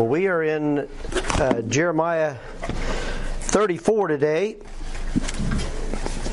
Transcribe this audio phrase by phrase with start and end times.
[0.00, 2.36] Well, we are in uh, Jeremiah
[3.40, 4.56] 34 today.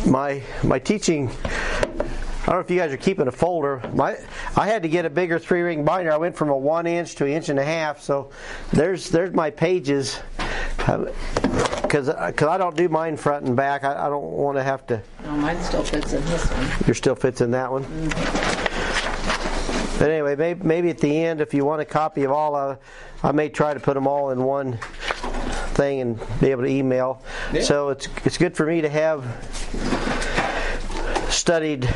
[0.05, 1.29] My my teaching.
[1.29, 3.81] I don't know if you guys are keeping a folder.
[3.93, 4.15] My
[4.55, 6.13] I had to get a bigger three ring binder.
[6.13, 7.99] I went from a one inch to an inch and a half.
[7.99, 8.31] So
[8.71, 10.17] there's there's my pages.
[10.77, 13.83] Because uh, cause I don't do mine front and back.
[13.83, 15.03] I, I don't want to have to.
[15.25, 16.87] No, mine still fits in this one.
[16.87, 17.83] Your still fits in that one.
[19.99, 22.77] But anyway, maybe, maybe at the end, if you want a copy of all of,
[23.23, 24.77] I may try to put them all in one
[25.73, 27.23] thing and be able to email.
[27.51, 27.61] Yeah.
[27.61, 29.25] So it's it's good for me to have
[31.29, 31.89] studied,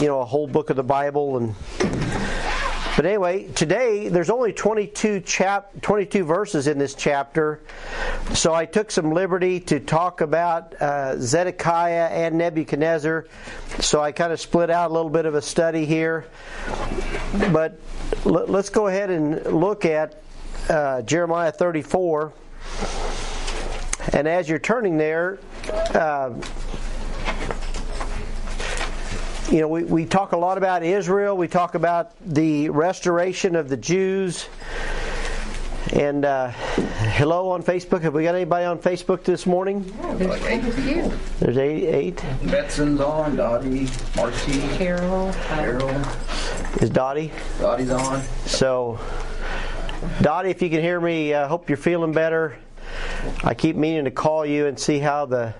[0.00, 1.54] you know, a whole book of the Bible and.
[2.96, 7.60] But anyway, today there's only 22 chap 22 verses in this chapter,
[8.34, 13.26] so I took some liberty to talk about uh, Zedekiah and Nebuchadnezzar.
[13.80, 16.26] So I kind of split out a little bit of a study here.
[17.52, 17.80] But
[18.26, 20.22] l- let's go ahead and look at
[20.68, 22.32] uh, Jeremiah 34.
[24.12, 25.40] And as you're turning there,
[25.94, 26.30] uh,
[29.50, 31.36] you know, we, we talk a lot about Israel.
[31.36, 34.48] We talk about the restoration of the Jews.
[35.92, 38.00] And uh, hello on Facebook.
[38.02, 39.84] Have we got anybody on Facebook this morning?
[40.16, 41.12] There's quite a few.
[41.40, 41.84] There's eight.
[41.84, 42.24] eight.
[42.44, 45.90] Betson's on, Dottie, Marcy, Carol, uh, Carol,
[46.80, 47.30] Is Dottie?
[47.60, 48.22] Dottie's on.
[48.46, 48.98] So,
[50.22, 52.56] Dottie, if you can hear me, I hope you're feeling better.
[53.44, 55.54] I keep meaning to call you and see how the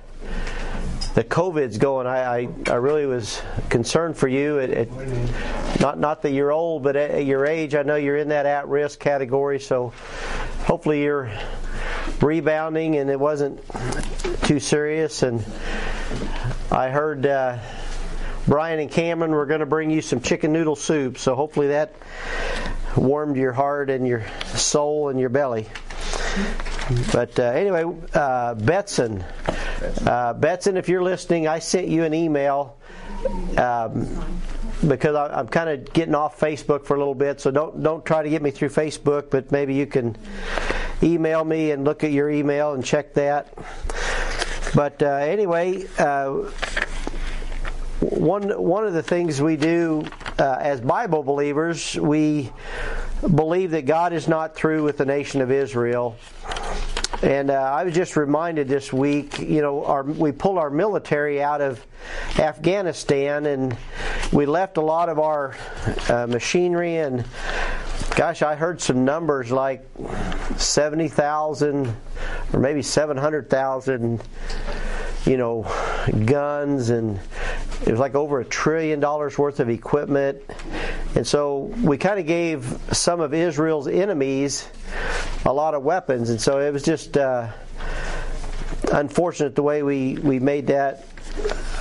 [1.14, 2.06] the COVID's going.
[2.06, 4.60] I, I, I really was concerned for you.
[5.80, 8.46] Not not that you're old, but at, at your age, I know you're in that
[8.46, 9.60] at-risk category.
[9.60, 9.92] So,
[10.64, 11.30] hopefully, you're
[12.20, 13.60] rebounding and it wasn't
[14.44, 15.22] too serious.
[15.22, 15.44] And
[16.70, 17.26] I heard.
[17.26, 17.58] Uh,
[18.46, 21.94] Brian and Cameron were going to bring you some chicken noodle soup, so hopefully that
[22.94, 25.66] warmed your heart and your soul and your belly.
[27.10, 29.24] But uh, anyway, uh, Betson,
[30.06, 32.76] uh, Betson, if you're listening, I sent you an email
[33.56, 34.24] um,
[34.86, 37.40] because I, I'm kind of getting off Facebook for a little bit.
[37.40, 40.16] So don't don't try to get me through Facebook, but maybe you can
[41.02, 43.52] email me and look at your email and check that.
[44.74, 45.84] But uh, anyway.
[45.98, 46.50] Uh,
[48.00, 50.04] one one of the things we do
[50.38, 52.52] uh, as Bible believers, we
[53.22, 56.16] believe that God is not through with the nation of Israel.
[57.24, 61.42] And uh, I was just reminded this week, you know, our, we pulled our military
[61.42, 61.82] out of
[62.38, 63.74] Afghanistan and
[64.30, 65.56] we left a lot of our
[66.10, 67.24] uh, machinery and
[68.14, 69.88] gosh, I heard some numbers like
[70.58, 71.96] 70,000
[72.52, 74.22] or maybe 700,000
[75.24, 75.62] you know,
[76.26, 77.18] guns and
[77.82, 80.42] it was like over a trillion dollars worth of equipment.
[81.14, 84.68] And so we kind of gave some of Israel's enemies
[85.44, 86.30] a lot of weapons.
[86.30, 87.48] And so it was just uh,
[88.92, 91.06] unfortunate the way we, we made that.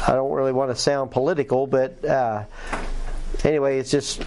[0.07, 2.43] I don't really want to sound political, but uh,
[3.43, 4.23] anyway, it's just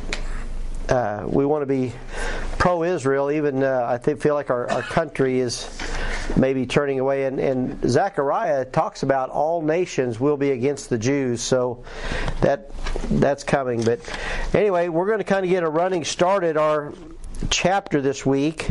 [0.88, 1.92] uh, we want to be
[2.58, 5.68] pro Israel, even uh, I think, feel like our, our country is
[6.36, 7.24] maybe turning away.
[7.24, 11.84] And, and Zechariah talks about all nations will be against the Jews, so
[12.40, 12.70] that
[13.10, 13.82] that's coming.
[13.82, 14.00] But
[14.54, 16.92] anyway, we're going to kind of get a running start at our
[17.50, 18.70] chapter this week.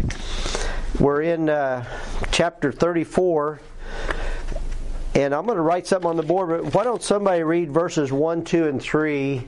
[1.00, 1.86] We're in uh,
[2.32, 3.60] chapter 34.
[5.16, 8.12] And I'm going to write something on the board, but why don't somebody read verses
[8.12, 9.48] 1, 2, and 3?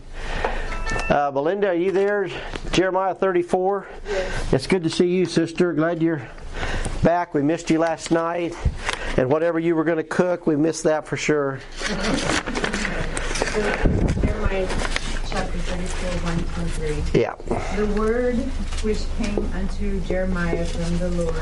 [1.09, 2.30] Uh, Belinda, are you there?
[2.72, 3.88] Jeremiah 34?
[4.06, 4.53] Yes.
[4.53, 5.74] It's good to see you, sister.
[5.74, 6.28] Glad you're
[7.03, 7.34] back.
[7.34, 8.56] We missed you last night.
[9.18, 11.59] And whatever you were going to cook, we missed that for sure.
[15.30, 17.19] Chapter 34, 1 through 3.
[17.22, 17.36] Yeah.
[17.75, 18.36] The word
[18.84, 21.36] which came unto Jeremiah from the Lord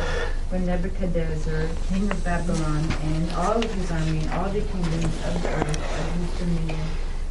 [0.50, 5.50] when Nebuchadnezzar, king of Babylon, and all of his army, all the kingdoms of the
[5.50, 6.80] earth of his dominion,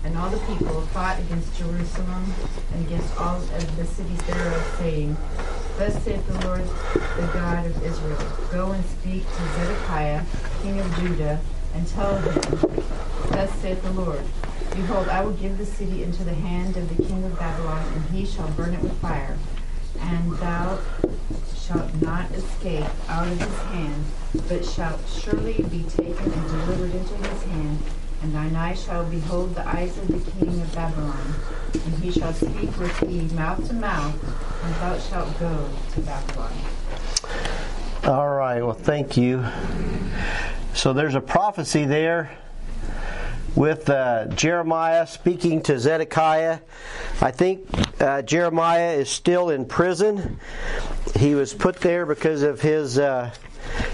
[0.04, 2.32] and all the people fought against Jerusalem
[2.72, 5.16] and against all of the cities thereof, saying,
[5.78, 6.62] Thus saith the Lord,
[7.16, 8.18] the God of Israel,
[8.52, 10.22] Go and speak to Zedekiah,
[10.62, 11.40] king of Judah,
[11.74, 12.34] and tell him,
[13.30, 14.20] Thus saith the Lord,
[14.76, 18.04] Behold, I will give the city into the hand of the king of Babylon, and
[18.10, 19.38] he shall burn it with fire.
[20.00, 20.80] And thou
[21.56, 24.04] shalt not escape out of his hand,
[24.48, 27.78] but shalt surely be taken and delivered into his hand.
[28.24, 31.34] And thine eyes shall behold the eyes of the king of Babylon.
[31.74, 34.14] And he shall speak with thee mouth to mouth,
[34.64, 36.52] and thou shalt go to Babylon.
[38.04, 38.62] All right.
[38.62, 39.44] Well, thank you.
[40.72, 42.30] So there's a prophecy there
[43.54, 46.60] with uh, Jeremiah speaking to Zedekiah.
[47.20, 47.68] I think
[48.00, 50.40] uh, Jeremiah is still in prison.
[51.16, 53.34] He was put there because of his uh,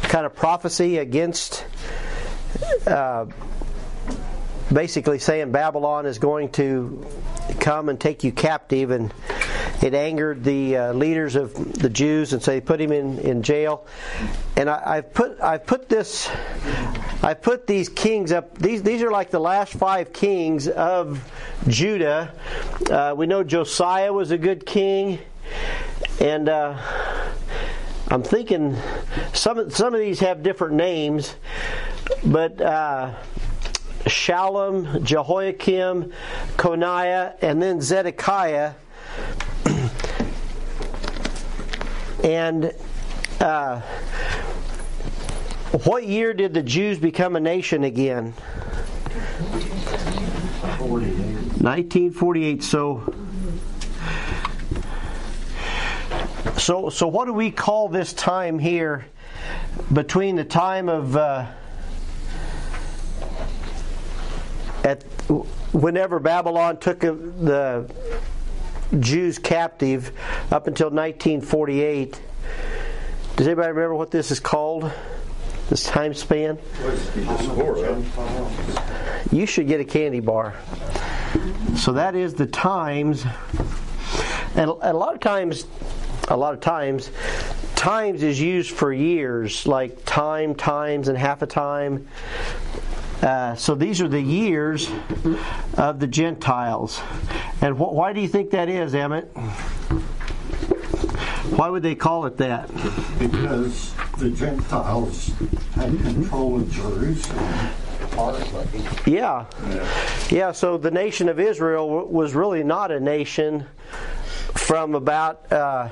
[0.03, 1.65] kind of prophecy against
[2.87, 3.27] uh,
[4.73, 7.05] basically saying Babylon is going to
[7.59, 9.13] come and take you captive, and
[9.83, 13.43] it angered the uh, leaders of the Jews, and so they put him in, in
[13.43, 13.87] jail.
[14.57, 16.29] And I, I've put I've put this
[17.23, 18.59] I put these kings up.
[18.59, 21.31] These these are like the last five kings of
[21.69, 22.33] Judah.
[22.91, 25.19] Uh, we know Josiah was a good king,
[26.21, 26.49] and.
[26.49, 26.79] Uh,
[28.13, 28.77] I'm thinking
[29.33, 31.37] some some of these have different names,
[32.25, 33.15] but uh,
[34.05, 36.13] Shallum, Jehoiakim,
[36.57, 38.75] Coniah, and then Zedekiah.
[42.25, 42.73] and
[43.41, 43.81] uh,
[45.85, 48.33] what year did the Jews become a nation again?
[51.61, 52.63] 1948.
[52.63, 53.13] So
[56.61, 59.07] So, so what do we call this time here
[59.91, 61.47] between the time of uh,
[64.91, 65.03] at
[65.73, 67.91] whenever Babylon took the
[68.99, 70.13] Jews captive
[70.51, 72.21] up until 1948?
[73.37, 74.91] Does anybody remember what this is called?
[75.69, 76.59] This time span?
[79.31, 80.55] You should get a candy bar.
[81.77, 83.25] So that is the times,
[84.57, 85.67] and a lot of times
[86.31, 87.11] a lot of times,
[87.75, 92.07] times is used for years, like time, times, and half a time.
[93.23, 94.91] Uh, so these are the years
[95.77, 97.01] of the Gentiles.
[97.61, 99.25] And wh- why do you think that is, Emmett?
[101.57, 102.69] Why would they call it that?
[103.19, 105.33] Because the Gentiles
[105.75, 107.71] had control of Jerusalem.
[109.07, 109.47] Yeah.
[110.31, 113.67] Yeah, so the nation of Israel was really not a nation
[114.55, 115.51] from about.
[115.53, 115.89] Uh,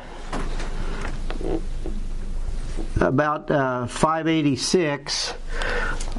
[3.01, 5.35] about uh, 586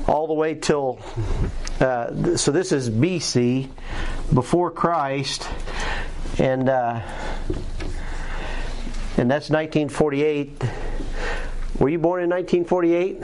[0.07, 0.99] all the way till
[1.79, 3.69] uh, so this is BC
[4.33, 5.47] before Christ
[6.37, 7.01] and uh,
[9.17, 10.63] and that's 1948
[11.79, 13.23] were you born in 1948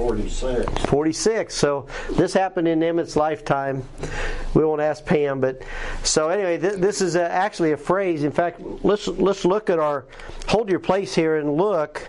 [0.00, 3.84] 46 46 so this happened in Emmett's lifetime
[4.54, 5.62] we won't ask Pam, but
[6.02, 8.24] so anyway, th- this is a, actually a phrase.
[8.24, 10.06] In fact, let's let's look at our
[10.48, 12.08] hold your place here and look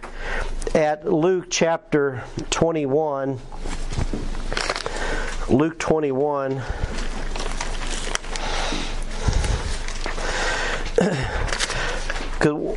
[0.74, 3.40] at Luke chapter 21.
[5.50, 6.62] Luke 21.
[12.42, 12.76] Because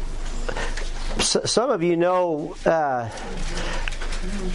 [1.50, 3.08] some of you know, uh,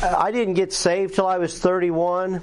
[0.01, 2.41] Uh, I didn't get saved till I was 31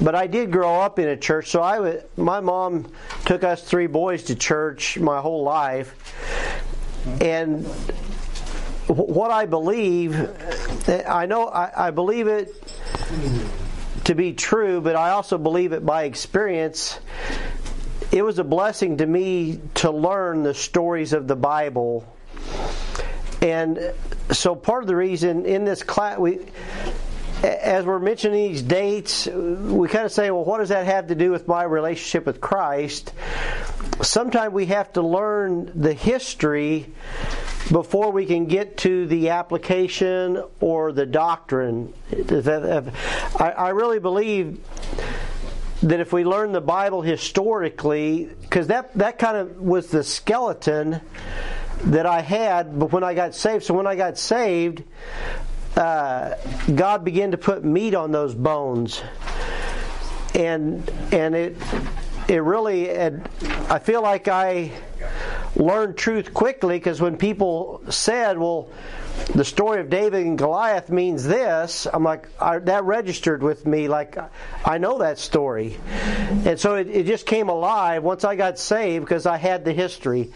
[0.00, 1.50] but I did grow up in a church.
[1.50, 2.90] So I, was, my mom
[3.26, 5.94] took us three boys to church my whole life,
[7.20, 7.66] and
[8.88, 10.14] what I believe,
[10.88, 12.54] eh, I know I, I believe it
[14.04, 16.98] to be true, but I also believe it by experience.
[18.10, 22.04] It was a blessing to me to learn the stories of the Bible.
[23.40, 23.92] And
[24.32, 26.40] so part of the reason in this class we
[27.42, 31.14] as we're mentioning these dates, we kind of say, well, what does that have to
[31.14, 33.12] do with my relationship with Christ?
[34.02, 36.92] Sometimes we have to learn the history
[37.70, 41.94] before we can get to the application or the doctrine.
[43.38, 44.60] I really believe
[45.82, 51.00] that if we learn the Bible historically, because that, that kind of was the skeleton
[51.84, 53.64] that I had but when I got saved.
[53.64, 54.82] So when I got saved,
[55.76, 56.34] uh,
[56.74, 59.02] God began to put meat on those bones,
[60.34, 61.56] and and it
[62.28, 62.90] it really
[63.70, 64.72] I feel like I
[65.56, 68.68] learned truth quickly because when people said, "Well,"
[69.34, 71.86] the story of David and Goliath means this.
[71.92, 73.88] I'm like, I, that registered with me.
[73.88, 74.18] Like,
[74.64, 75.78] I know that story.
[76.44, 79.72] And so it, it just came alive once I got saved because I had the
[79.72, 80.32] history.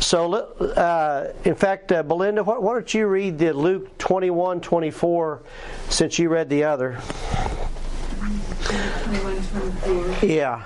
[0.00, 5.42] So, uh, in fact, uh, Belinda, why, why, don't you read the Luke 21 24
[5.88, 6.98] since you read the other?
[8.64, 9.42] 21
[9.82, 10.28] 24.
[10.28, 10.64] Yeah.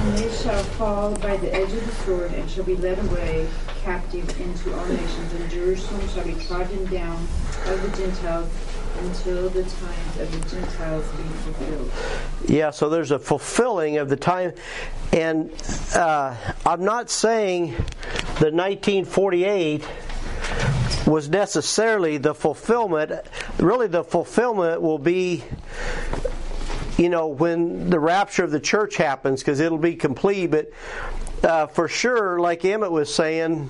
[0.00, 3.46] And they shall fall by the edge of the sword and shall be led away
[3.82, 7.16] captive into all nations, and Jerusalem shall be trodden down
[7.66, 8.48] of the Gentiles
[8.98, 11.90] until the times of the Gentiles be fulfilled.
[12.46, 14.52] Yeah, so there's a fulfilling of the time.
[15.12, 15.50] And
[15.94, 17.68] uh, I'm not saying
[18.38, 19.84] the 1948
[21.06, 23.12] was necessarily the fulfillment.
[23.58, 25.44] Really, the fulfillment will be
[26.98, 30.48] you know, when the rapture of the church happens, because it'll be complete.
[30.48, 30.70] But
[31.42, 33.68] uh, for sure, like Emmett was saying,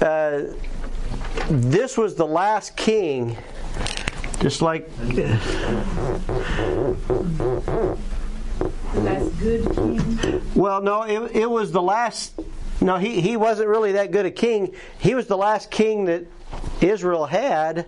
[0.00, 0.42] uh,
[1.48, 3.36] this was the last king,
[4.40, 4.88] just like
[8.94, 10.42] That's good king.
[10.54, 12.38] Well, no, it, it was the last.
[12.80, 14.74] No, he, he wasn't really that good a king.
[14.98, 16.24] He was the last king that
[16.80, 17.86] Israel had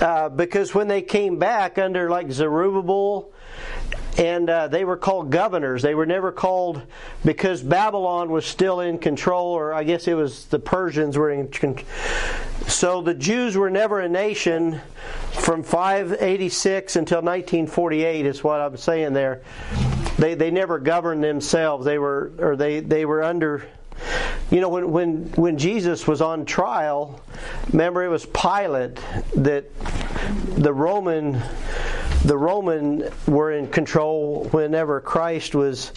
[0.00, 3.32] uh, because when they came back under like Zerubbabel,
[4.18, 5.82] and uh, they were called governors.
[5.82, 6.82] They were never called
[7.24, 11.48] because Babylon was still in control, or I guess it was the Persians were in.
[11.48, 11.86] control.
[12.66, 14.80] so the Jews were never a nation
[15.32, 18.26] from 586 until 1948.
[18.26, 19.42] Is what I'm saying there.
[20.18, 21.84] They they never governed themselves.
[21.84, 23.66] They were or they they were under.
[24.50, 27.20] You know, when, when, when Jesus was on trial,
[27.70, 28.98] remember it was Pilate
[29.36, 29.66] that
[30.56, 31.40] the Roman
[32.24, 35.92] the Roman were in control whenever Christ was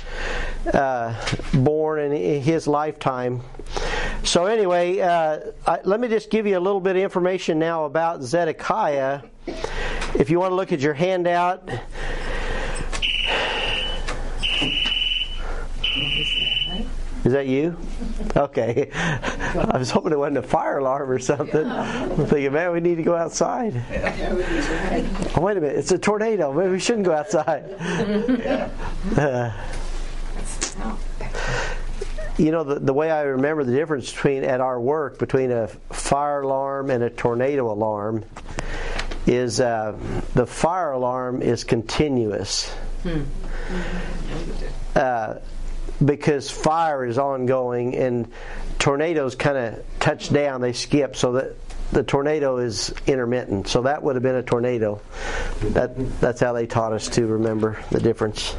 [0.74, 1.14] uh,
[1.54, 3.42] born in his lifetime.
[4.24, 7.86] So anyway, uh, I, let me just give you a little bit of information now
[7.86, 9.22] about Zedekiah.
[10.16, 11.70] If you want to look at your handout.
[17.26, 17.78] Is that you?
[18.36, 18.90] Okay.
[18.94, 21.66] I was hoping it wasn't a fire alarm or something.
[21.66, 23.82] I'm thinking, man, we need to go outside.
[25.36, 25.78] Oh, wait a minute.
[25.78, 26.52] It's a tornado.
[26.52, 27.64] Maybe we shouldn't go outside.
[29.18, 29.54] Uh,
[32.38, 35.68] you know, the, the way I remember the difference between at our work between a
[35.92, 38.26] fire alarm and a tornado alarm
[39.26, 39.98] is uh,
[40.34, 42.76] the fire alarm is continuous.
[44.96, 45.36] Uh,
[46.04, 48.32] because fire is ongoing and
[48.80, 51.56] tornadoes kind of touch down, they skip, so that
[51.92, 53.68] the tornado is intermittent.
[53.68, 55.02] So that would have been a tornado.
[55.62, 58.56] That that's how they taught us to remember the difference.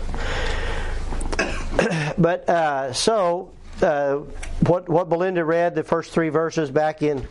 [2.19, 3.51] but uh, so
[3.83, 4.19] uh,
[4.67, 7.27] what what Belinda read the first three verses back in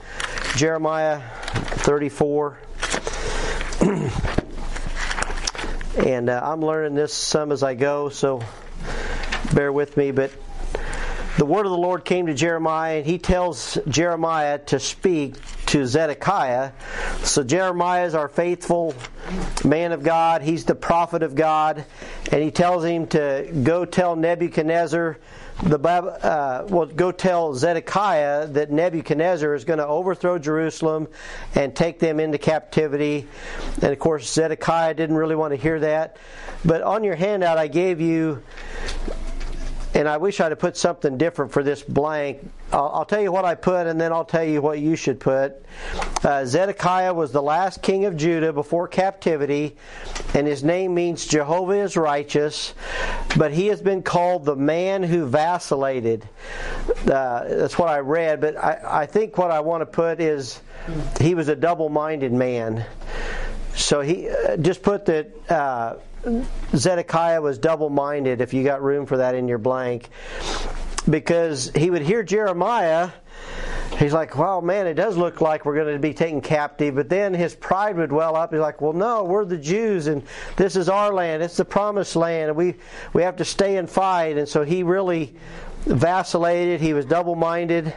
[0.56, 1.22] Jeremiah
[1.54, 2.58] 34.
[6.06, 8.42] and uh, I'm learning this some as I go, so
[9.54, 10.32] bear with me, but
[11.38, 15.36] the word of the Lord came to Jeremiah, and he tells Jeremiah to speak
[15.68, 16.72] to Zedekiah.
[17.24, 18.94] So Jeremiah is our faithful
[19.66, 20.44] man of God.
[20.44, 21.86] He's the prophet of God,
[22.32, 25.18] and he tells him to go tell Nebuchadnezzar
[25.62, 31.08] the uh, well, go tell Zedekiah that Nebuchadnezzar is going to overthrow Jerusalem
[31.56, 33.28] and take them into captivity.
[33.82, 36.18] And of course, Zedekiah didn't really want to hear that.
[36.66, 38.42] But on your handout, I gave you
[39.94, 42.40] and I wish I'd have put something different for this blank.
[42.72, 45.20] I'll, I'll, tell you what I put, and then I'll tell you what you should
[45.20, 45.64] put.
[46.24, 49.76] Uh, Zedekiah was the last king of Judah before captivity,
[50.34, 52.74] and his name means Jehovah is righteous,
[53.38, 56.28] but he has been called the man who vacillated.
[57.06, 60.60] Uh, that's what I read, but I, I think what I want to put is
[61.22, 62.86] he was a double minded man.
[63.76, 65.96] So he uh, just put that uh,
[66.76, 70.10] Zedekiah was double minded, if you got room for that in your blank,
[71.10, 73.10] because he would hear Jeremiah.
[73.98, 76.96] He's like, well, man, it does look like we're going to be taken captive.
[76.96, 78.52] But then his pride would well up.
[78.52, 80.24] He's like, well, no, we're the Jews, and
[80.56, 81.44] this is our land.
[81.44, 82.76] It's the promised land, and we,
[83.14, 84.38] we have to stay and fight.
[84.38, 85.36] And so he really
[85.86, 86.82] vacillated.
[86.82, 87.94] He was double minded.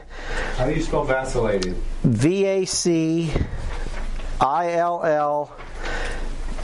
[0.57, 1.77] How do you spell vacillated?
[2.03, 3.31] V A C
[4.41, 5.57] I L L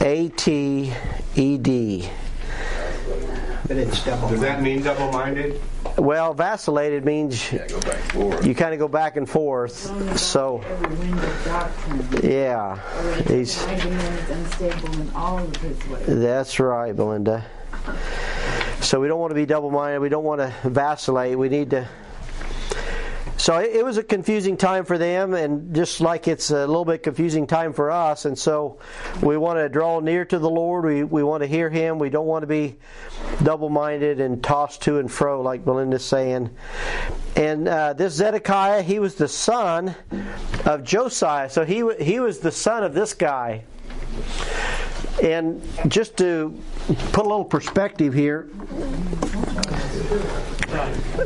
[0.03, 0.91] A T
[1.35, 2.09] E D.
[3.67, 4.27] But it's double.
[4.29, 5.59] Does that mean double-minded?
[5.97, 8.45] Well, vacillated means Yeah, go back forward.
[8.45, 9.73] you kind of go back and forth.
[10.19, 12.29] So, Every wind of doctrine.
[12.31, 16.05] yeah, he's Finding one is unstable in all of his ways.
[16.07, 17.45] that's right, Belinda.
[18.81, 19.99] So we don't want to be double-minded.
[19.99, 21.37] We don't want to vacillate.
[21.37, 21.87] We need to.
[23.43, 26.85] So it, it was a confusing time for them, and just like it's a little
[26.85, 28.23] bit confusing time for us.
[28.23, 28.79] And so
[29.21, 30.85] we want to draw near to the Lord.
[30.85, 31.99] We we want to hear Him.
[31.99, 32.77] We don't want to be
[33.43, 36.51] double-minded and tossed to and fro, like Belinda's saying.
[37.35, 39.93] And uh, this Zedekiah, he was the son
[40.63, 41.49] of Josiah.
[41.49, 43.65] So he he was the son of this guy.
[45.21, 46.57] And just to
[47.11, 48.47] put a little perspective here,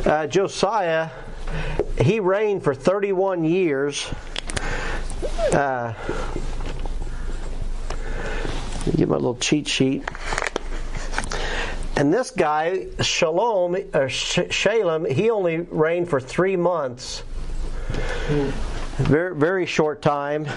[0.04, 1.12] uh, Josiah,
[2.00, 4.08] he reigned for 31 years.
[5.52, 5.94] Uh,
[8.96, 10.04] get my little cheat sheet.
[11.96, 17.24] And this guy, Shalom or Shalem, he only reigned for three months.
[18.98, 20.48] Very, very short time.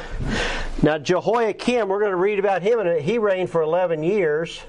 [0.83, 4.61] Now, Jehoiakim, we're going to read about him, and he reigned for 11 years.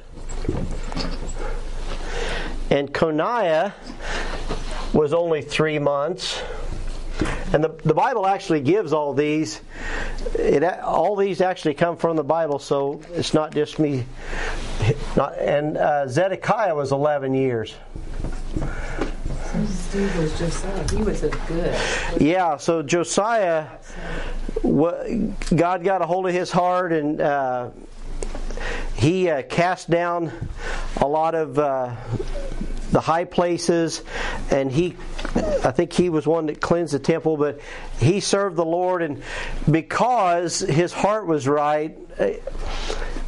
[2.70, 3.74] And Coniah
[4.94, 6.42] was only three months.
[7.54, 9.62] And the, the Bible actually gives all these.
[10.36, 14.06] It, all these actually come from the Bible, so it's not just me.
[15.16, 17.76] Not, and uh, Zedekiah was 11 years.
[19.66, 21.78] Steve was just he was a good.
[22.22, 23.68] Yeah, so Josiah,
[24.64, 27.70] God got a hold of his heart and uh,
[28.96, 30.32] he uh, cast down
[31.02, 31.94] a lot of uh,
[32.92, 34.04] the high places
[34.52, 34.96] and he
[35.36, 37.62] I think he was one that cleansed the temple, but
[38.00, 39.24] he served the Lord, and
[39.70, 41.98] because his heart was right,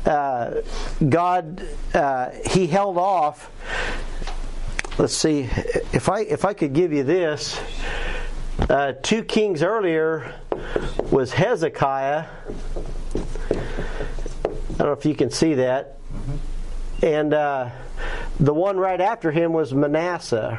[0.05, 0.61] uh,
[1.07, 3.49] God uh, he held off
[4.97, 5.49] let's see
[5.91, 7.59] if I if I could give you this.
[8.69, 10.35] Uh, two kings earlier
[11.11, 12.25] was Hezekiah.
[13.51, 15.97] I don't know if you can see that,
[17.03, 17.69] and uh,
[18.39, 20.57] the one right after him was Manasseh.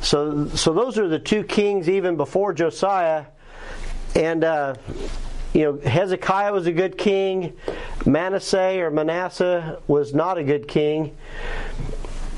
[0.00, 3.26] So, so those are the two kings even before Josiah,
[4.14, 4.76] and uh,
[5.52, 7.56] you know Hezekiah was a good king.
[8.06, 11.16] Manasseh or Manasseh was not a good king,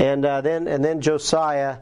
[0.01, 1.77] and uh, then and then Josiah,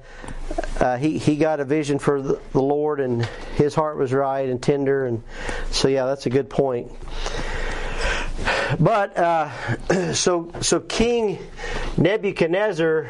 [0.80, 4.60] uh, he he got a vision for the, Lord, and his heart was right and
[4.60, 5.22] tender, and
[5.70, 6.90] so yeah, that's a good point.
[8.78, 11.38] But uh, so so King
[11.96, 13.08] Nebuchadnezzar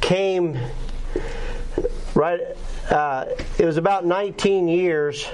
[0.00, 0.58] came
[2.14, 2.40] right.
[2.90, 3.26] Uh,
[3.58, 5.28] it was about 19 years.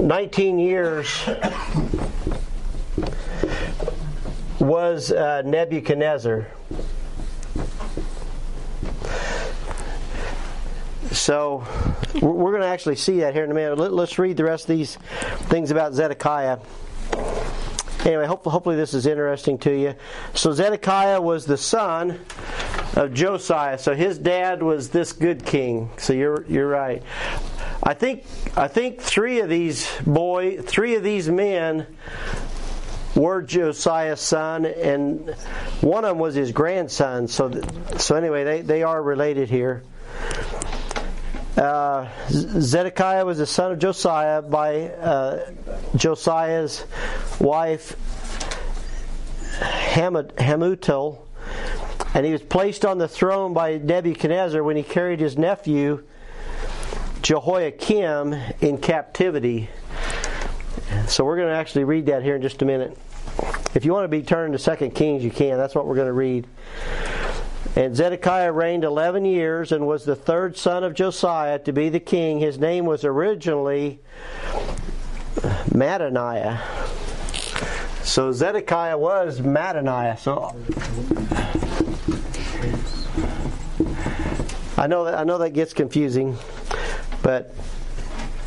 [0.00, 1.28] 19 years
[4.60, 6.48] was uh, Nebuchadnezzar.
[11.10, 11.66] So
[12.20, 13.78] we're going to actually see that here in a minute.
[13.78, 14.96] Let's read the rest of these
[15.48, 16.58] things about Zedekiah.
[18.04, 19.94] Anyway, hopefully, hopefully this is interesting to you.
[20.34, 22.20] So Zedekiah was the son
[22.94, 23.78] of Josiah.
[23.78, 25.90] So his dad was this good king.
[25.98, 27.02] So you're you're right.
[27.82, 28.24] I think
[28.56, 31.86] I think three of these boy, three of these men
[33.18, 35.28] were Josiah's son, and
[35.80, 37.28] one of them was his grandson.
[37.28, 37.60] So,
[37.96, 39.82] so anyway, they, they are related here.
[41.56, 45.50] Uh, Zedekiah was the son of Josiah by uh,
[45.96, 46.84] Josiah's
[47.40, 47.96] wife
[49.58, 51.18] Hamutal,
[52.14, 56.04] and he was placed on the throne by Nebuchadnezzar when he carried his nephew
[57.22, 59.68] Jehoiakim in captivity.
[61.08, 62.96] So we're going to actually read that here in just a minute.
[63.74, 65.58] If you want to be turned to Second Kings, you can.
[65.58, 66.46] That's what we're going to read.
[67.76, 72.00] And Zedekiah reigned 11 years and was the third son of Josiah to be the
[72.00, 72.40] king.
[72.40, 74.00] His name was originally
[75.70, 76.60] Mattaniah.
[78.02, 80.18] So Zedekiah was Mattaniah.
[80.18, 80.56] So
[84.76, 86.36] I know that I know that gets confusing,
[87.22, 87.54] but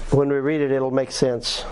[0.10, 1.64] when we read it, it'll make sense.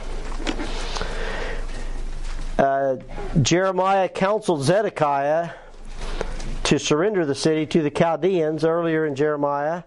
[2.60, 2.98] Uh,
[3.42, 5.52] Jeremiah counseled Zedekiah
[6.66, 9.84] to surrender the city to the Chaldeans earlier in Jeremiah.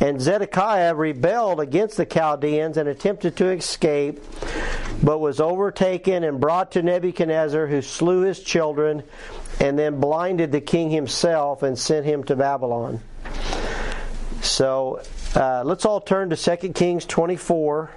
[0.00, 4.20] And Zedekiah rebelled against the Chaldeans and attempted to escape,
[5.00, 9.04] but was overtaken and brought to Nebuchadnezzar, who slew his children
[9.60, 12.98] and then blinded the king himself and sent him to Babylon.
[14.40, 15.02] So
[15.36, 17.92] uh, let's all turn to 2 Kings 24.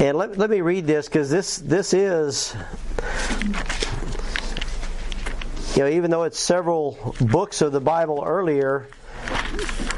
[0.00, 2.56] And let, let me read this because this this is
[5.76, 8.88] you know even though it's several books of the Bible earlier,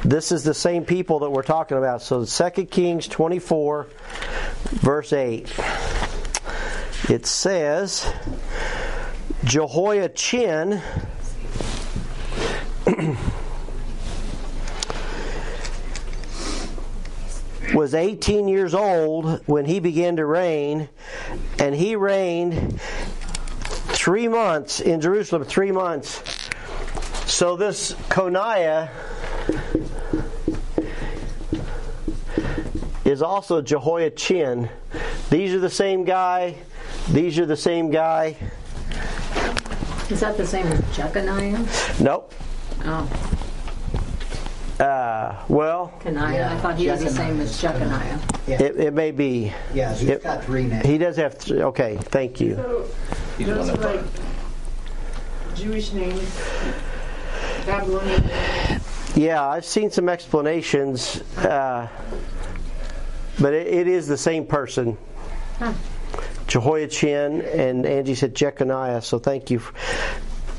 [0.04, 2.02] this is the same people that we're talking about.
[2.02, 3.86] So 2 Kings 24
[4.70, 5.54] verse 8.
[7.08, 8.12] It says
[9.44, 10.82] Jehoiachin
[17.74, 20.88] was 18 years old when he began to reign,
[21.58, 26.22] and he reigned three months in Jerusalem, three months.
[27.26, 28.90] So this Coniah
[33.04, 34.68] is also Jehoiachin.
[35.30, 36.56] These are the same guy.
[37.11, 38.37] These are the same guy.
[40.11, 42.00] Is that the same as Jeconiah?
[42.00, 42.35] Nope.
[42.85, 43.41] Oh,
[44.83, 46.33] Uh, well, Coniah.
[46.35, 48.18] Yeah, I thought he was the same as Jeconiah.
[48.49, 49.53] Yeah, it, it may be.
[49.73, 50.85] yeah, so he's It- got three names.
[50.85, 51.38] He does have.
[51.38, 52.57] Th- okay, thank you.
[52.57, 52.88] So,
[53.38, 54.01] those are like
[55.55, 56.37] Jewish names.
[57.64, 58.29] Babylonian.
[59.14, 61.87] Yeah, I've seen some explanations, uh,
[63.38, 64.99] but it, it is the same person.
[65.61, 65.73] Huh.
[66.49, 69.62] Jehoiachin and Angie said Jeconiah, so thank you.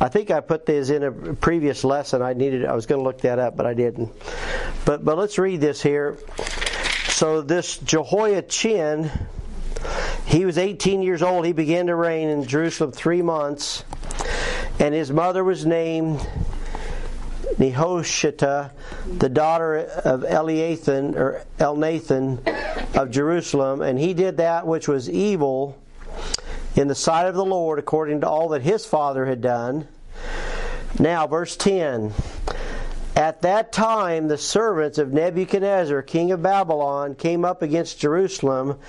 [0.03, 2.21] I think I put this in a previous lesson.
[2.21, 4.11] I needed I was going to look that up, but I didn't.
[4.83, 6.17] But but let's read this here.
[7.07, 9.09] So this Jehoiachin,
[10.25, 11.45] he was 18 years old.
[11.45, 13.85] He began to reign in Jerusalem three months,
[14.77, 16.19] and his mother was named
[17.57, 18.71] Nehoshita,
[19.05, 22.45] the daughter of Eliathan or Elnathan
[22.93, 25.81] of Jerusalem, and he did that which was evil
[26.75, 29.87] in the sight of the Lord according to all that his father had done.
[30.99, 32.13] Now, verse 10.
[33.15, 38.79] At that time, the servants of Nebuchadnezzar, king of Babylon, came up against Jerusalem,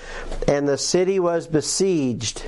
[0.49, 2.43] and the city was besieged.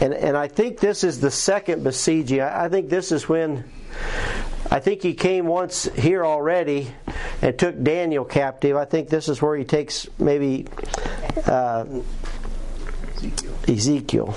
[0.00, 2.40] And, and I think this is the second besieging.
[2.40, 3.64] I, I think this is when
[4.70, 6.90] I think he came once here already
[7.42, 8.76] and took Daniel captive.
[8.76, 10.66] I think this is where he takes maybe
[11.46, 11.84] uh,
[13.68, 14.34] Ezekiel.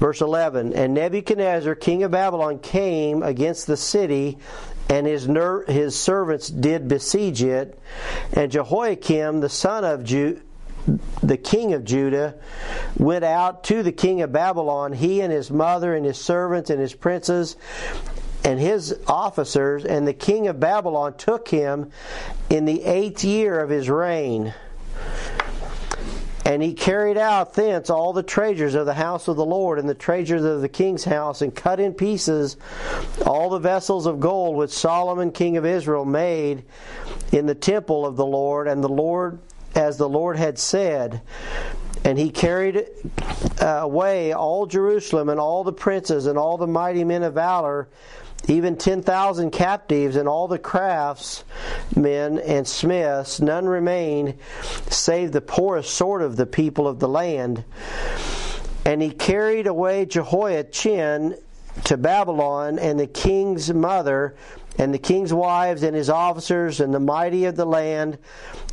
[0.00, 4.38] Verse 11 And Nebuchadnezzar, king of Babylon, came against the city,
[4.88, 7.78] and his, ner- his servants did besiege it.
[8.32, 10.06] And Jehoiakim, the son of
[11.22, 12.36] the king of Judah,
[12.96, 16.80] went out to the king of Babylon, he and his mother, and his servants, and
[16.80, 17.56] his princes,
[18.42, 19.84] and his officers.
[19.84, 21.90] And the king of Babylon took him
[22.48, 24.54] in the eighth year of his reign.
[26.44, 29.88] And he carried out thence all the treasures of the house of the Lord and
[29.88, 32.56] the treasures of the king's house, and cut in pieces
[33.26, 36.64] all the vessels of gold which Solomon king of Israel made
[37.32, 39.38] in the temple of the Lord, and the Lord,
[39.74, 41.20] as the Lord had said.
[42.04, 42.88] And he carried
[43.60, 47.88] uh, away all Jerusalem and all the princes and all the mighty men of valor,
[48.48, 51.44] even 10,000 captives and all the crafts
[51.94, 54.34] men and smiths, none remained
[54.88, 57.64] save the poorest sort of the people of the land.
[58.84, 61.36] And he carried away Jehoiachin
[61.84, 64.34] to Babylon and the king's mother
[64.78, 68.18] and the king's wives and his officers and the mighty of the land.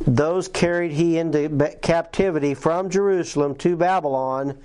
[0.06, 4.58] Those carried he into captivity from Jerusalem to Babylon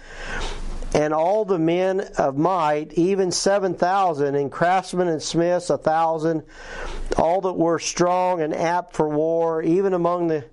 [0.93, 6.43] and all the men of might, even seven thousand, and craftsmen and smiths a thousand,
[7.17, 10.45] all that were strong and apt for war, even among the,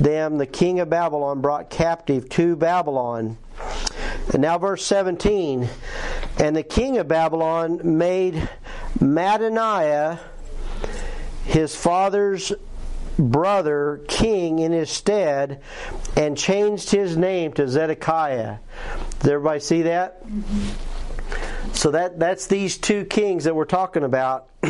[0.00, 3.38] them the king of Babylon brought captive to Babylon.
[4.32, 5.68] And now verse 17.
[6.38, 8.48] And the king of Babylon made
[8.98, 10.18] Mattaniah
[11.44, 12.52] his father's
[13.18, 15.60] brother king in his stead
[16.16, 18.58] and changed his name to Zedekiah.
[19.20, 20.22] Does everybody see that?
[21.72, 24.48] So that that's these two kings that we're talking about.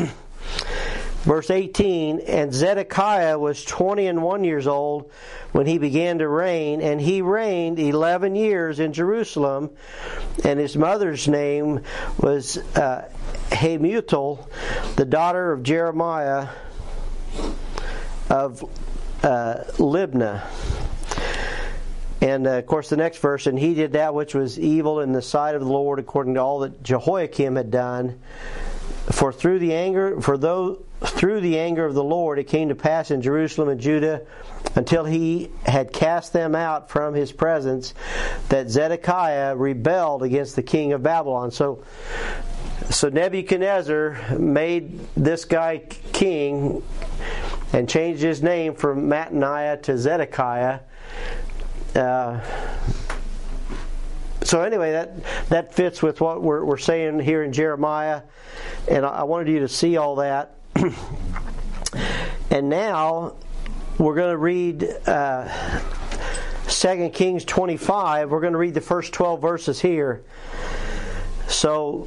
[1.22, 5.10] Verse 18, and Zedekiah was 20 and 1 years old
[5.50, 9.70] when he began to reign, and he reigned 11 years in Jerusalem,
[10.44, 11.80] and his mother's name
[12.20, 13.10] was uh,
[13.48, 14.46] Hamutal,
[14.94, 16.46] the daughter of Jeremiah
[18.30, 18.62] of
[19.22, 20.46] uh, Libnah.
[22.20, 25.12] And uh, of course, the next verse, and he did that which was evil in
[25.12, 28.18] the sight of the Lord, according to all that Jehoiakim had done.
[29.10, 32.74] For through the anger, for though through the anger of the Lord, it came to
[32.74, 34.22] pass in Jerusalem and Judah,
[34.74, 37.94] until he had cast them out from his presence,
[38.48, 41.50] that Zedekiah rebelled against the king of Babylon.
[41.50, 41.84] So,
[42.90, 45.78] so Nebuchadnezzar made this guy
[46.12, 46.82] king
[47.72, 50.80] and changed his name from Mattaniah to Zedekiah.
[51.94, 52.40] Uh,
[54.42, 58.22] so anyway, that that fits with what we're, we're saying here in Jeremiah,
[58.88, 60.54] and I, I wanted you to see all that.
[62.50, 63.34] and now
[63.98, 65.80] we're going to read uh,
[66.68, 68.30] 2 Kings 25.
[68.30, 70.22] We're going to read the first 12 verses here.
[71.48, 72.06] So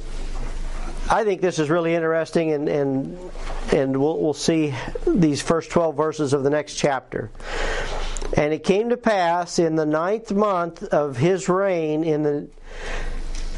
[1.12, 3.18] I think this is really interesting, and and
[3.72, 4.74] and we'll, we'll see
[5.06, 7.30] these first 12 verses of the next chapter.
[8.36, 12.48] And it came to pass in the ninth month of his reign, in the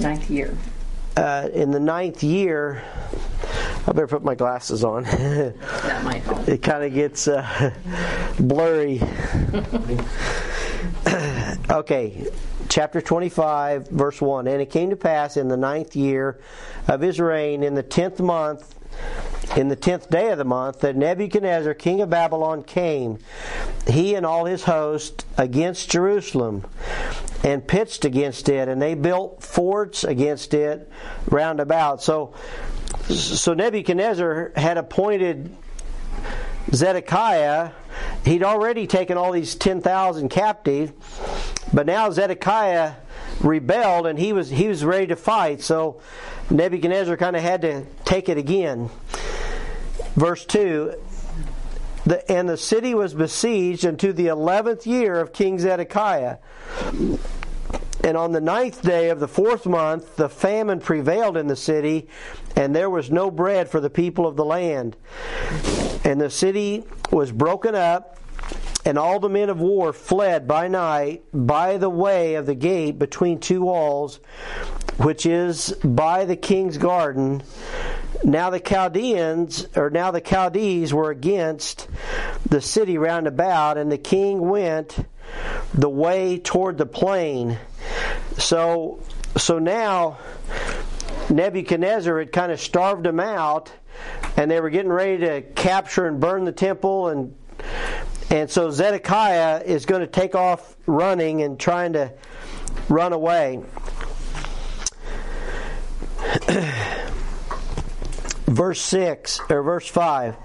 [0.01, 0.57] Ninth year.
[1.17, 2.83] uh, in the ninth year.
[3.87, 5.03] I better put my glasses on.
[5.05, 6.49] That might help.
[6.49, 7.73] it kind of gets uh,
[8.39, 9.03] blurry.
[11.71, 12.27] Okay,
[12.69, 14.49] chapter 25, verse 1.
[14.49, 16.41] And it came to pass in the ninth year
[16.89, 18.75] of his reign, in the tenth month,
[19.57, 23.19] in the tenth day of the month, that Nebuchadnezzar, king of Babylon, came,
[23.87, 26.67] he and all his host, against Jerusalem,
[27.45, 30.91] and pitched against it, and they built forts against it
[31.27, 32.03] round about.
[32.03, 32.35] So,
[33.09, 35.57] so Nebuchadnezzar had appointed
[36.73, 37.71] Zedekiah.
[38.25, 40.93] He'd already taken all these 10,000 captive,
[41.73, 42.95] but now Zedekiah
[43.41, 45.63] rebelled and he was he was ready to fight.
[45.63, 46.01] So
[46.51, 48.91] Nebuchadnezzar kind of had to take it again.
[50.15, 50.95] Verse 2
[52.05, 56.39] the, and the city was besieged unto the eleventh year of King Zedekiah.
[58.05, 62.09] And on the ninth day of the fourth month, the famine prevailed in the city,
[62.57, 64.97] and there was no bread for the people of the land.
[66.05, 68.19] And the city was broken up,
[68.85, 72.99] and all the men of war fled by night by the way of the gate
[72.99, 74.21] between two walls,
[74.97, 77.43] which is by the king's garden.
[78.25, 81.89] Now the Chaldeans, or now the Chaldees were against
[82.49, 84.97] the city round about, and the king went
[85.75, 87.59] the way toward the plain.
[88.39, 89.01] So,
[89.37, 90.19] so now
[91.31, 93.73] Nebuchadnezzar had kind of starved them out,
[94.37, 97.35] and they were getting ready to capture and burn the temple, and
[98.33, 102.11] and so Zedekiah is going to take off running and trying to
[102.89, 103.63] run away.
[108.47, 110.37] verse 6 or verse 5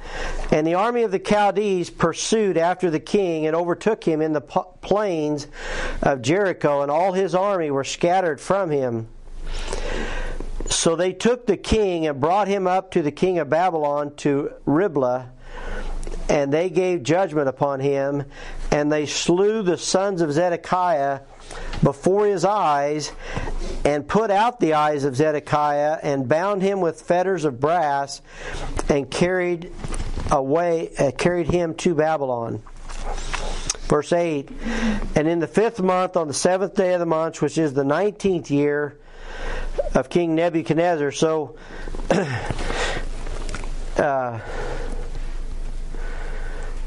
[0.52, 4.40] and the army of the chaldees pursued after the king and overtook him in the
[4.40, 5.48] plains
[6.02, 9.10] of jericho and all his army were scattered from him
[10.68, 14.54] so they took the king and brought him up to the king of babylon to
[14.66, 15.30] riblah
[16.30, 18.26] and they gave judgment upon him
[18.72, 21.22] and they slew the sons of zedekiah
[21.84, 23.12] before his eyes
[23.86, 28.22] and put out the eyes of Zedekiah and bound him with fetters of brass
[28.90, 29.72] and carried
[30.32, 32.62] away uh, carried him to Babylon.
[33.88, 34.50] Verse 8
[35.16, 37.86] And in the fifth month, on the seventh day of the month, which is the
[37.86, 38.98] nineteenth year
[39.94, 41.56] of King Nebuchadnezzar, so
[43.98, 44.40] uh,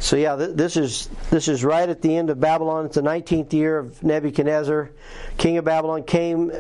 [0.01, 2.87] so yeah, this is this is right at the end of Babylon.
[2.87, 4.91] It's the 19th year of Nebuchadnezzar,
[5.37, 6.05] king of Babylon.
[6.05, 6.51] Came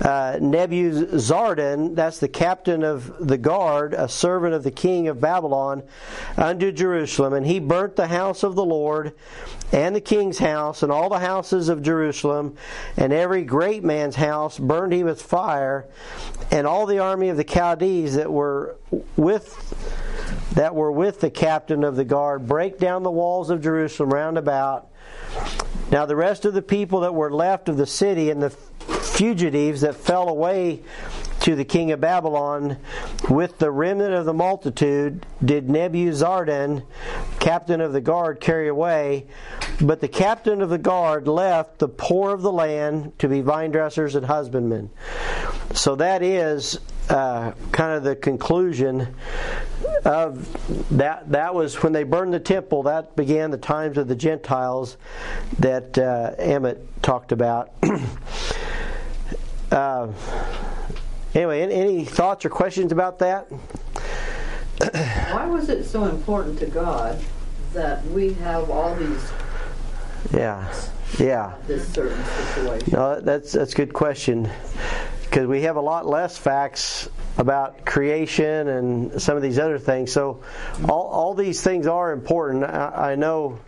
[0.00, 5.82] uh, Nebuzaradan, that's the captain of the guard, a servant of the king of Babylon,
[6.36, 9.12] unto Jerusalem, and he burnt the house of the Lord,
[9.72, 12.56] and the king's house, and all the houses of Jerusalem,
[12.96, 15.86] and every great man's house burned he with fire,
[16.50, 18.76] and all the army of the Chaldees that were
[19.16, 19.76] with
[20.54, 24.36] that were with the captain of the guard break down the walls of Jerusalem round
[24.36, 24.88] about.
[25.90, 29.80] Now, the rest of the people that were left of the city and the fugitives
[29.80, 30.82] that fell away
[31.40, 32.76] to the king of Babylon
[33.28, 36.84] with the remnant of the multitude did Nebuzaradan,
[37.38, 39.26] captain of the guard, carry away.
[39.80, 43.70] But the captain of the guard left the poor of the land to be vine
[43.70, 44.90] dressers and husbandmen.
[45.72, 49.14] So that is uh, kind of the conclusion
[50.04, 51.30] of that.
[51.30, 52.82] That was when they burned the temple.
[52.84, 54.96] That began the times of the Gentiles
[55.58, 57.72] that uh, Emmett talked about.
[59.70, 60.08] uh,
[61.34, 63.50] anyway, any, any thoughts or questions about that?
[65.30, 67.22] Why was it so important to God
[67.74, 69.30] that we have all these?
[70.32, 70.72] Yeah,
[71.18, 71.54] yeah.
[71.66, 72.92] This certain situation.
[72.92, 74.50] No, that's that's a good question
[75.30, 80.10] because we have a lot less facts about creation and some of these other things.
[80.10, 80.42] So
[80.88, 82.64] all, all these things are important.
[82.64, 83.60] I, I know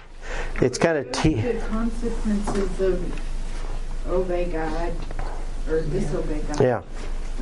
[0.56, 4.92] it's kind of t- the consequences of obey God
[5.68, 6.60] or disobey God.
[6.60, 6.82] Yeah.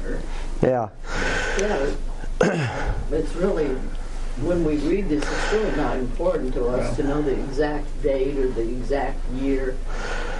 [0.04, 0.20] Or,
[0.62, 0.88] yeah.
[1.58, 1.94] Yeah.
[3.10, 3.68] It's really
[4.42, 8.36] when we read this, it's really not important to us to know the exact date
[8.36, 9.76] or the exact year.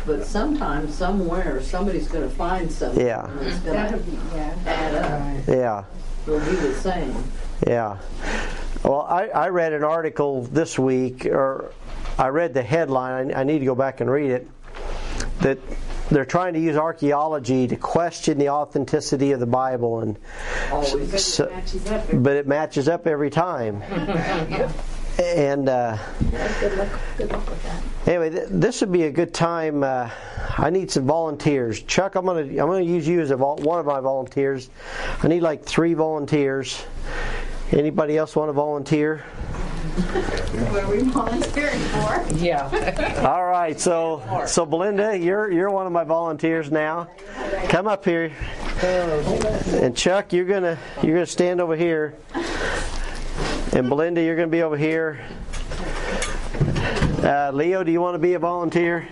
[0.07, 3.31] But sometimes, somewhere, somebody's going to find something yeah.
[3.35, 4.55] that's going to yeah.
[4.67, 5.49] add up.
[5.49, 5.85] Yeah.
[6.27, 7.15] Will be the same.
[7.67, 7.99] Yeah.
[8.83, 11.73] Well, I, I read an article this week, or
[12.19, 13.33] I read the headline.
[13.33, 14.49] I, I need to go back and read it.
[15.41, 15.59] That
[16.11, 20.19] they're trying to use archaeology to question the authenticity of the Bible, and
[20.71, 21.25] Always.
[21.25, 21.53] so,
[22.13, 23.83] but it matches up every time.
[25.19, 25.99] and uh,
[26.61, 26.89] good luck.
[27.17, 27.83] Good luck with that.
[28.07, 29.83] Anyway, th- this would be a good time.
[29.83, 30.11] Uh,
[30.59, 31.83] I need some volunteers.
[31.83, 34.71] Chuck, I'm gonna I'm gonna use you as a vol- one of my volunteers.
[35.23, 36.85] I need like three volunteers.
[37.73, 39.19] Anybody else want to volunteer?
[39.19, 42.25] What are we volunteering for?
[42.37, 43.23] Yeah.
[43.29, 47.09] All right, so so Belinda, you're you're one of my volunteers now.
[47.69, 48.33] Come up here.
[48.83, 52.17] And Chuck, you're gonna you're gonna stand over here.
[53.73, 55.21] And Belinda, you're gonna be over here.
[57.23, 59.07] Uh, Leo, do you want to be a volunteer?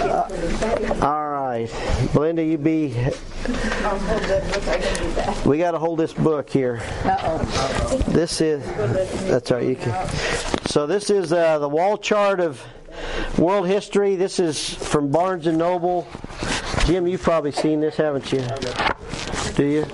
[0.00, 1.68] Uh, all right,
[2.12, 2.88] Belinda, you be.
[5.44, 6.82] We got to hold this book here.
[8.08, 8.64] This is.
[9.28, 9.68] That's right.
[9.68, 10.08] You can.
[10.66, 12.60] So this is uh, the wall chart of
[13.38, 14.16] world history.
[14.16, 16.08] This is from Barnes and Noble.
[16.86, 18.44] Jim, you've probably seen this, haven't you?
[19.54, 19.86] Do you?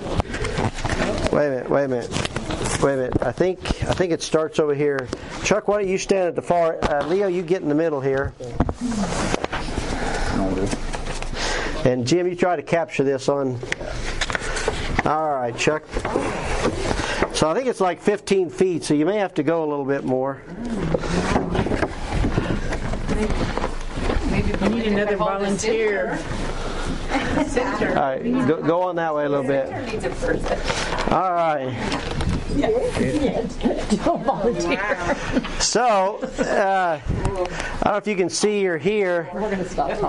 [1.33, 1.69] Wait a minute.
[1.69, 2.11] Wait a minute.
[2.83, 3.23] Wait a minute.
[3.23, 5.07] I think I think it starts over here.
[5.43, 6.77] Chuck, why don't you stand at the far?
[6.83, 8.33] Uh, Leo, you get in the middle here.
[11.85, 13.59] And Jim, you try to capture this on.
[15.05, 15.83] All right, Chuck.
[17.33, 19.85] So I think it's like 15 feet, so you may have to go a little
[19.85, 20.39] bit more.
[24.29, 26.19] Maybe need another volunteer.
[27.11, 29.67] All right, go, go on that way a little bit.
[31.11, 31.73] All right.
[34.03, 35.17] Don't volunteer.
[35.59, 37.11] So, uh, I
[37.83, 39.29] don't know if you can see or hear,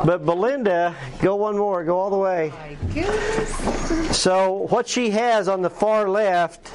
[0.04, 2.52] but Belinda, go one more, go all the way.
[4.12, 6.70] So, what she has on the far left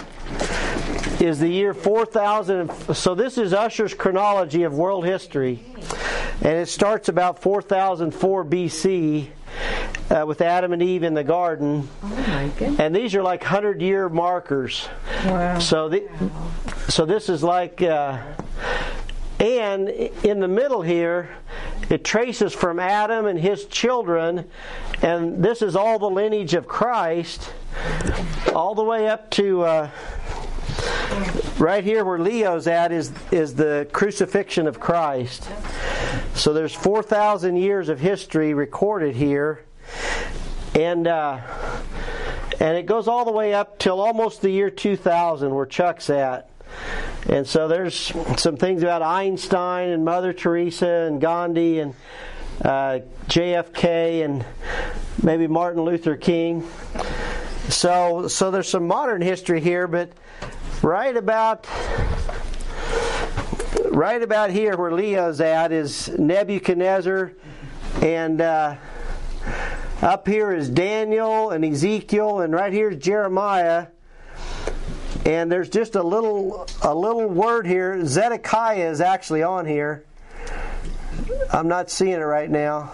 [1.22, 2.72] is the year 4000.
[2.96, 5.64] So, this is Ussher's chronology of world history,
[6.42, 9.28] and it starts about 4004 BC.
[10.10, 11.88] Uh, with Adam and Eve in the garden,
[12.80, 14.90] and these are like hundred-year markers.
[15.26, 15.60] Wow.
[15.60, 16.10] So, the,
[16.88, 18.18] so this is like, uh,
[19.40, 21.30] and in the middle here,
[21.92, 24.50] it traces from Adam and his children,
[25.04, 27.54] and this is all the lineage of Christ,
[28.56, 29.90] all the way up to uh,
[31.60, 35.48] right here where Leo's at is is the crucifixion of Christ.
[36.34, 39.66] So there's four thousand years of history recorded here,
[40.76, 41.08] and.
[41.08, 41.42] Uh,
[42.60, 46.50] and it goes all the way up till almost the year 2000 where Chuck's at.
[47.28, 51.94] And so there's some things about Einstein and Mother Teresa and Gandhi and
[52.64, 54.46] uh, JFK and
[55.24, 56.68] maybe Martin Luther King.
[57.70, 60.12] So so there's some modern history here, but
[60.82, 61.68] right about
[63.92, 67.32] right about here where Leo's at is Nebuchadnezzar
[68.02, 68.42] and.
[68.42, 68.76] Uh,
[70.02, 73.88] up here is Daniel and Ezekiel, and right here is Jeremiah.
[75.26, 78.06] And there's just a little a little word here.
[78.06, 80.06] Zedekiah is actually on here.
[81.52, 82.92] I'm not seeing it right now.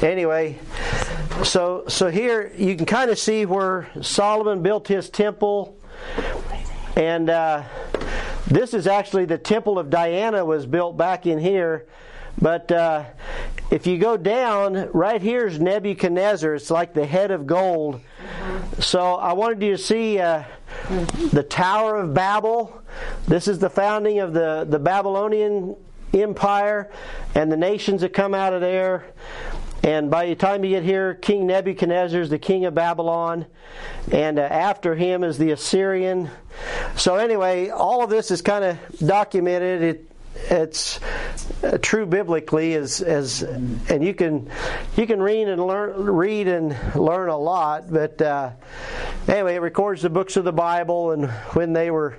[0.00, 0.58] Anyway,
[1.42, 5.76] so so here you can kind of see where Solomon built his temple,
[6.94, 7.64] and uh,
[8.46, 11.86] this is actually the temple of Diana was built back in here.
[12.40, 13.04] But uh,
[13.70, 16.54] if you go down, right here is Nebuchadnezzar.
[16.54, 18.00] It's like the head of gold.
[18.78, 20.44] So I wanted you to see uh,
[21.32, 22.82] the Tower of Babel.
[23.26, 25.76] This is the founding of the, the Babylonian
[26.14, 26.90] Empire
[27.34, 29.04] and the nations that come out of there.
[29.82, 33.46] And by the time you get here, King Nebuchadnezzar is the king of Babylon,
[34.10, 36.30] and uh, after him is the Assyrian.
[36.96, 39.82] So anyway, all of this is kind of documented.
[39.82, 40.10] It,
[40.50, 41.00] it's
[41.62, 44.50] uh, true biblically as as and you can
[44.96, 48.50] you can read and learn read and learn a lot but uh,
[49.26, 52.16] anyway it records the books of the bible and when they were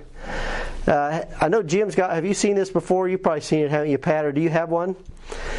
[0.86, 3.08] uh, i know jim's got have you seen this before?
[3.08, 4.94] You've probably seen it haven't you pat or do you have one?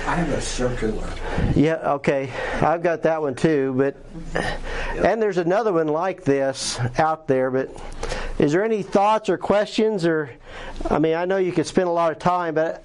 [0.06, 1.08] I have a circular.
[1.56, 2.30] yeah okay.
[2.62, 3.96] I've got that one too but
[4.96, 7.70] and there's another one like this out there but
[8.40, 10.30] is there any thoughts or questions or
[10.90, 12.84] i mean i know you could spend a lot of time but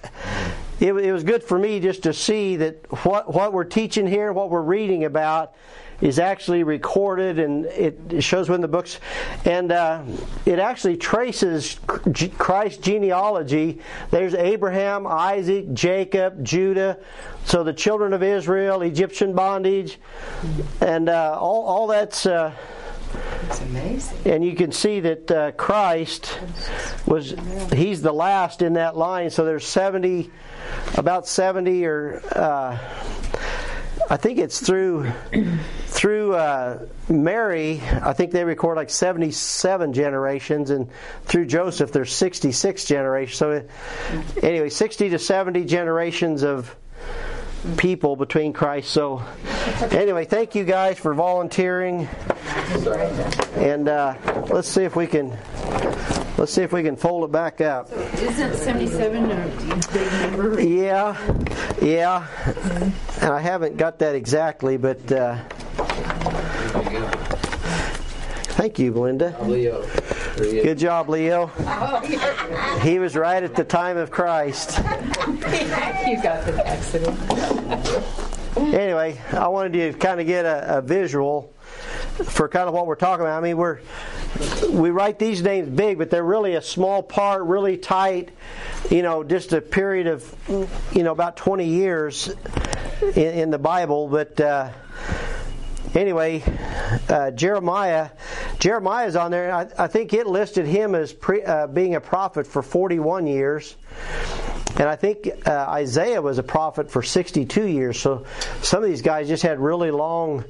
[0.80, 4.32] it, it was good for me just to see that what what we're teaching here
[4.32, 5.54] what we're reading about
[6.00, 9.00] is actually recorded and it shows when the books
[9.44, 10.02] and uh,
[10.44, 11.78] it actually traces
[12.38, 13.80] christ's genealogy.
[14.10, 16.98] There's abraham isaac jacob judah.
[17.44, 19.98] So the children of israel egyptian bondage
[20.80, 22.52] and uh, all, all that's uh,
[23.62, 24.18] Amazing.
[24.32, 26.38] and you can see that uh, Christ
[27.06, 27.34] was
[27.72, 30.30] he's the last in that line so there's 70
[30.96, 32.78] about 70 or uh,
[34.08, 35.10] I think it's through
[35.86, 40.88] through uh, Mary I think they record like 77 generations and
[41.24, 43.66] through Joseph there's 66 generations so
[44.42, 46.74] anyway 60 to 70 generations of
[47.76, 49.22] people between Christ so
[49.90, 52.08] anyway thank you guys for volunteering
[53.56, 54.14] And uh,
[54.48, 55.36] let's see if we can
[56.36, 57.90] let's see if we can fold it back up.
[58.14, 60.60] Isn't 77 a big number?
[60.60, 61.16] Yeah,
[61.80, 62.26] yeah.
[63.20, 65.38] And I haven't got that exactly, but uh,
[68.54, 69.36] thank you, Belinda.
[70.36, 70.44] Leo.
[70.44, 70.64] There he is.
[70.64, 71.46] Good job, Leo.
[72.82, 74.78] He was right at the time of Christ.
[74.78, 77.18] You got the accident.
[78.56, 81.52] Anyway, I wanted you to kind of get a, a visual
[82.24, 83.38] for kind of what we're talking about.
[83.38, 83.80] I mean, we're
[84.70, 88.30] we write these names big, but they're really a small part, really tight.
[88.90, 90.34] You know, just a period of
[90.94, 92.32] you know about 20 years
[93.02, 94.08] in, in the Bible.
[94.08, 94.70] But uh,
[95.96, 96.42] anyway,
[97.08, 98.10] uh, Jeremiah,
[98.58, 99.52] Jeremiah's on there.
[99.52, 103.76] I, I think it listed him as pre, uh, being a prophet for 41 years.
[104.78, 107.98] And I think uh, Isaiah was a prophet for 62 years.
[107.98, 108.26] So
[108.60, 110.44] some of these guys just had really long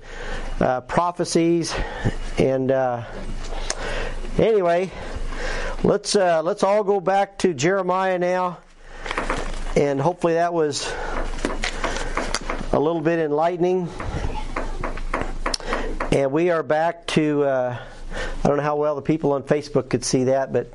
[0.59, 1.73] uh, prophecies.
[2.37, 3.05] And uh,
[4.37, 4.91] anyway,
[5.85, 8.59] let's uh, let's all go back to Jeremiah now,
[9.77, 10.93] and hopefully that was
[12.73, 13.89] a little bit enlightening.
[16.13, 17.43] And we are back to.
[17.43, 17.79] Uh,
[18.45, 20.69] I don't know how well the people on Facebook could see that, but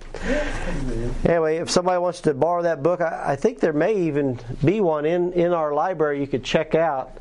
[1.25, 4.81] anyway, if somebody wants to borrow that book, I, I think there may even be
[4.81, 7.17] one in, in our library you could check out.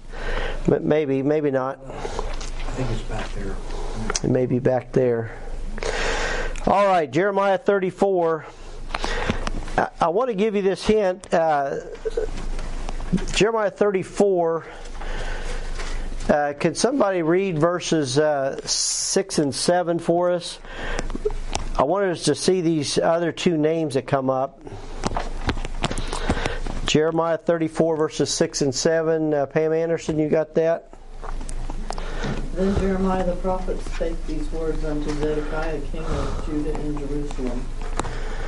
[0.66, 1.78] But maybe, maybe not.
[1.86, 3.56] I think it's back there.
[4.24, 5.36] It may be back there.
[6.66, 8.44] All right, Jeremiah 34.
[9.78, 11.32] I, I want to give you this hint.
[11.32, 11.76] Uh,
[13.32, 14.66] Jeremiah 34.
[16.28, 20.58] Uh, can somebody read verses uh, 6 and 7 for us?
[21.76, 24.60] I wanted us to see these other two names that come up.
[26.86, 29.32] Jeremiah 34, verses 6 and 7.
[29.32, 30.92] Uh, Pam Anderson, you got that?
[32.54, 37.60] Then Jeremiah the prophet spake these words unto Zedekiah king of Judah in Jerusalem.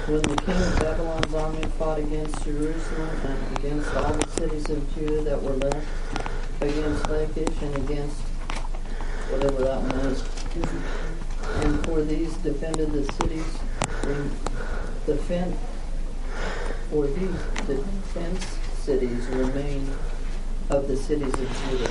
[0.06, 4.94] When the king of Babylon's army fought against Jerusalem and against all the cities of
[4.94, 5.86] Judah that were left,
[6.62, 8.20] against Lachish and against
[9.30, 10.22] whatever that is,
[11.64, 13.58] and for these defended the cities,
[14.04, 14.30] and
[15.06, 15.56] defend,
[16.90, 19.90] for these defense cities remain
[20.70, 21.90] of the cities of Judah.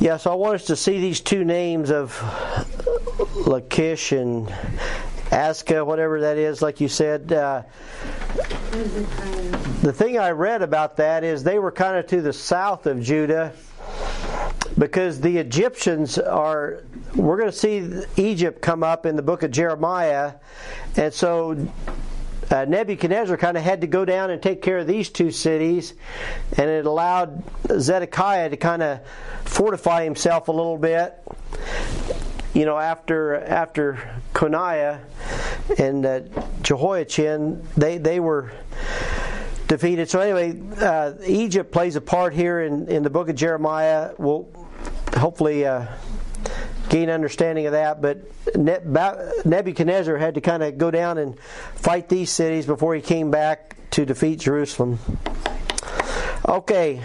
[0.00, 2.20] Yeah, so I want us to see these two names of
[3.46, 4.52] Lachish and
[5.32, 7.32] Aska, whatever that is, like you said.
[7.32, 7.62] Uh,
[9.82, 13.00] the thing I read about that is they were kind of to the south of
[13.02, 13.52] Judah
[14.78, 16.84] because the Egyptians are.
[17.14, 20.34] We're going to see Egypt come up in the book of Jeremiah,
[20.96, 21.68] and so
[22.50, 25.94] uh, Nebuchadnezzar kind of had to go down and take care of these two cities,
[26.56, 27.42] and it allowed
[27.78, 29.00] Zedekiah to kind of
[29.44, 31.18] fortify himself a little bit.
[32.54, 35.00] You know, after after Coniah
[35.78, 36.20] and uh,
[36.62, 38.52] Jehoiachin, they they were
[39.68, 40.10] defeated.
[40.10, 44.12] So anyway, uh, Egypt plays a part here in in the book of Jeremiah.
[44.18, 44.48] We'll
[45.16, 45.66] hopefully.
[45.66, 45.86] Uh,
[46.92, 48.02] gain understanding of that.
[48.02, 48.18] But
[48.54, 51.38] Nebuchadnezzar had to kind of go down and
[51.74, 54.98] fight these cities before he came back to defeat Jerusalem.
[56.46, 57.02] Okay.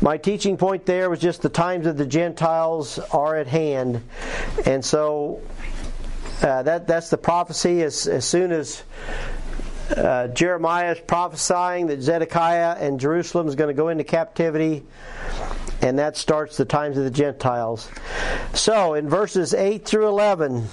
[0.00, 4.02] My teaching point there was just the times of the Gentiles are at hand.
[4.64, 5.42] And so
[6.42, 8.82] uh, that that's the prophecy as, as soon as
[9.96, 14.84] uh, Jeremiah is prophesying that Zedekiah and Jerusalem is going to go into captivity
[15.80, 17.90] and that starts the times of the Gentiles.
[18.52, 20.66] So, in verses 8 through 11,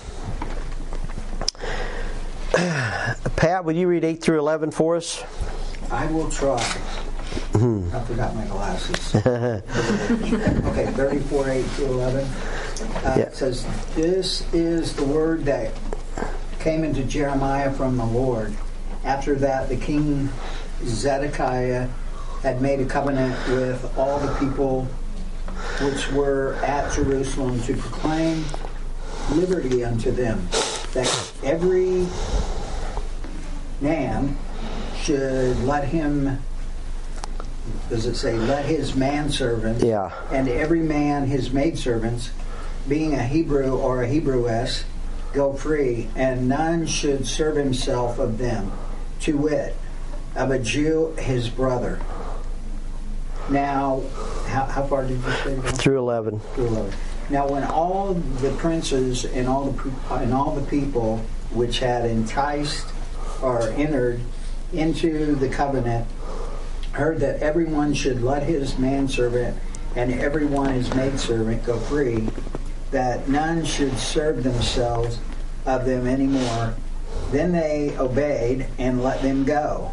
[3.36, 5.24] Pat, would you read 8 through 11 for us?
[5.92, 6.60] I will try.
[7.54, 9.16] I forgot my glasses.
[9.16, 12.26] okay, 34, 8 through 11.
[12.26, 13.18] Uh, Yeah.
[13.24, 13.66] It says,
[13.96, 15.72] This is the word that
[16.60, 18.54] came into Jeremiah from the Lord.
[19.04, 20.30] After that, the king
[20.84, 21.88] Zedekiah
[22.42, 24.88] had made a covenant with all the people
[25.82, 28.44] which were at Jerusalem to proclaim
[29.32, 30.48] liberty unto them,
[30.94, 32.06] that every
[33.82, 34.38] man
[35.02, 36.40] should let him,
[37.90, 40.12] does it say, let his manservant, Yeah.
[40.32, 42.32] and every man his maidservants,
[42.88, 44.84] being a Hebrew or a Hebrewess,
[45.34, 48.72] go free, and none should serve himself of them,
[49.22, 49.76] to wit,
[50.36, 52.00] of a Jew his brother.
[53.50, 54.02] Now,
[54.48, 55.60] how, how far did you say?
[55.78, 56.40] Through 11.
[56.56, 56.94] Through 11.
[57.30, 61.18] Now, when all the princes and all the and all the people
[61.52, 62.86] which had enticed
[63.42, 64.20] or entered
[64.74, 66.08] into the covenant
[66.96, 69.58] heard that everyone should let his manservant
[69.98, 72.26] and everyone his maidservant go free,
[72.92, 75.20] that none should serve themselves
[75.66, 76.74] of them anymore.
[77.32, 79.92] Then they obeyed and let them go.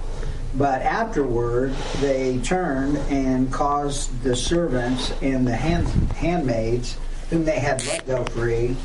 [0.54, 6.98] But afterward they turned and caused the servants and the hand, handmaids
[7.30, 8.76] whom they had let go free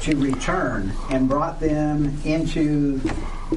[0.00, 3.00] to return and brought them into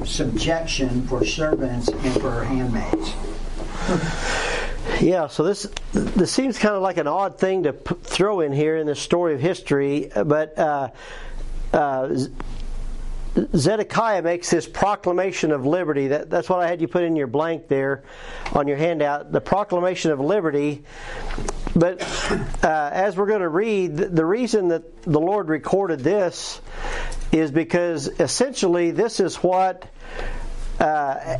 [0.06, 3.12] subjection for servants and for handmaids.
[5.00, 8.52] Yeah, so this this seems kind of like an odd thing to p- throw in
[8.52, 10.88] here in the story of history, but uh,
[11.72, 12.16] uh,
[13.54, 16.08] Zedekiah makes this proclamation of liberty.
[16.08, 18.02] That, that's what I had you put in your blank there
[18.52, 19.32] on your handout.
[19.32, 20.82] The proclamation of liberty.
[21.74, 22.02] But
[22.64, 26.60] uh, as we're going to read, the reason that the Lord recorded this
[27.32, 29.86] is because essentially this is what
[30.80, 31.36] uh,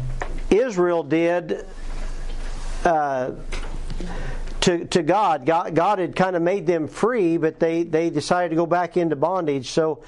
[0.50, 1.64] Israel did
[2.86, 3.32] uh,
[4.60, 5.44] to, to God.
[5.44, 5.74] God.
[5.74, 9.16] God had kind of made them free, but they, they decided to go back into
[9.16, 9.70] bondage.
[9.70, 10.02] So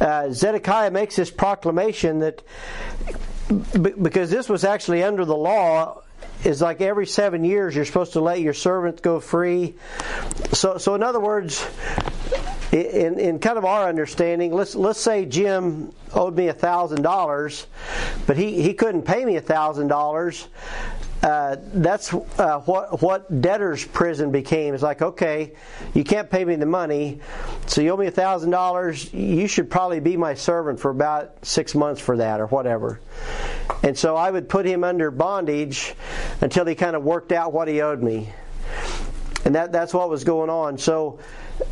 [0.00, 2.42] uh, Zedekiah makes this proclamation that
[3.70, 6.02] because this was actually under the law,
[6.44, 9.74] is like every seven years you're supposed to let your servants go free.
[10.52, 11.64] So, so in other words,
[12.72, 17.66] in, in kind of our understanding, let's let's say Jim owed me a thousand dollars,
[18.26, 20.48] but he, he couldn't pay me a thousand dollars.
[21.22, 24.74] Uh, that's uh, what what debtor's prison became.
[24.74, 25.52] It's like, okay,
[25.94, 27.20] you can't pay me the money,
[27.66, 29.12] so you owe me a thousand dollars.
[29.14, 32.98] You should probably be my servant for about six months for that, or whatever.
[33.84, 35.94] And so I would put him under bondage
[36.40, 38.28] until he kind of worked out what he owed me,
[39.44, 40.76] and that that's what was going on.
[40.76, 41.20] So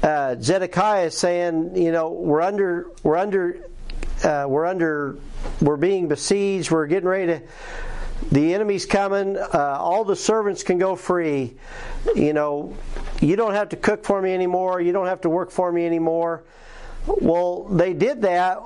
[0.01, 3.69] uh, Zedekiah is saying, you know, we're under we're under
[4.23, 5.19] uh, we're under
[5.61, 6.71] we're being besieged.
[6.71, 7.43] We're getting ready to
[8.31, 9.37] the enemy's coming.
[9.37, 11.55] Uh, all the servants can go free.
[12.15, 12.77] You know,
[13.21, 14.81] you don't have to cook for me anymore.
[14.81, 16.45] You don't have to work for me anymore.
[17.07, 18.63] Well, they did that.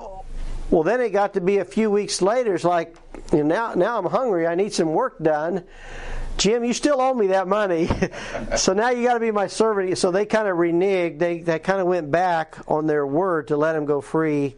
[0.69, 2.55] Well, then it got to be a few weeks later.
[2.55, 2.95] It's like,
[3.31, 4.47] you know, now, now I'm hungry.
[4.47, 5.63] I need some work done.
[6.37, 7.89] Jim, you still owe me that money.
[8.57, 9.97] so now you got to be my servant.
[9.97, 11.19] So they kind of reneged.
[11.19, 14.55] They, they kind of went back on their word to let him go free.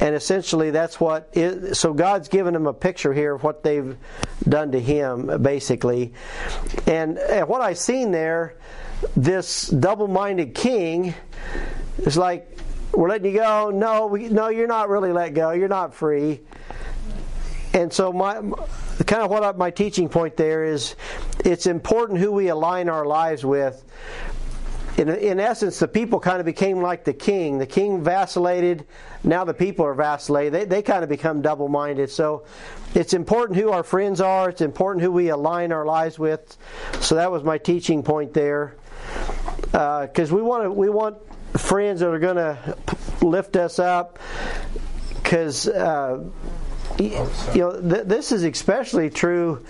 [0.00, 1.30] And essentially, that's what.
[1.32, 3.96] Is, so God's given him a picture here of what they've
[4.48, 6.14] done to him, basically.
[6.86, 8.56] And, and what I've seen there,
[9.16, 11.14] this double minded king
[11.98, 12.58] is like,
[12.92, 13.70] we're letting you go.
[13.70, 15.52] No, we, no, you're not really let go.
[15.52, 16.40] You're not free.
[17.74, 18.34] And so my
[19.06, 20.96] kind of what I, my teaching point there is
[21.44, 23.84] it's important who we align our lives with
[24.98, 27.58] in, in essence, the people kind of became like the king.
[27.58, 28.84] The king vacillated.
[29.22, 30.52] Now the people are vacillating.
[30.52, 32.10] They, they kind of become double minded.
[32.10, 32.44] So
[32.94, 34.50] it's important who our friends are.
[34.50, 36.56] It's important who we align our lives with.
[37.00, 38.74] So that was my teaching point there.
[39.70, 41.16] Because uh, we want we want
[41.56, 42.76] friends that are going to
[43.22, 44.18] lift us up.
[45.22, 46.24] Because uh,
[46.98, 49.64] you know, th- this is especially true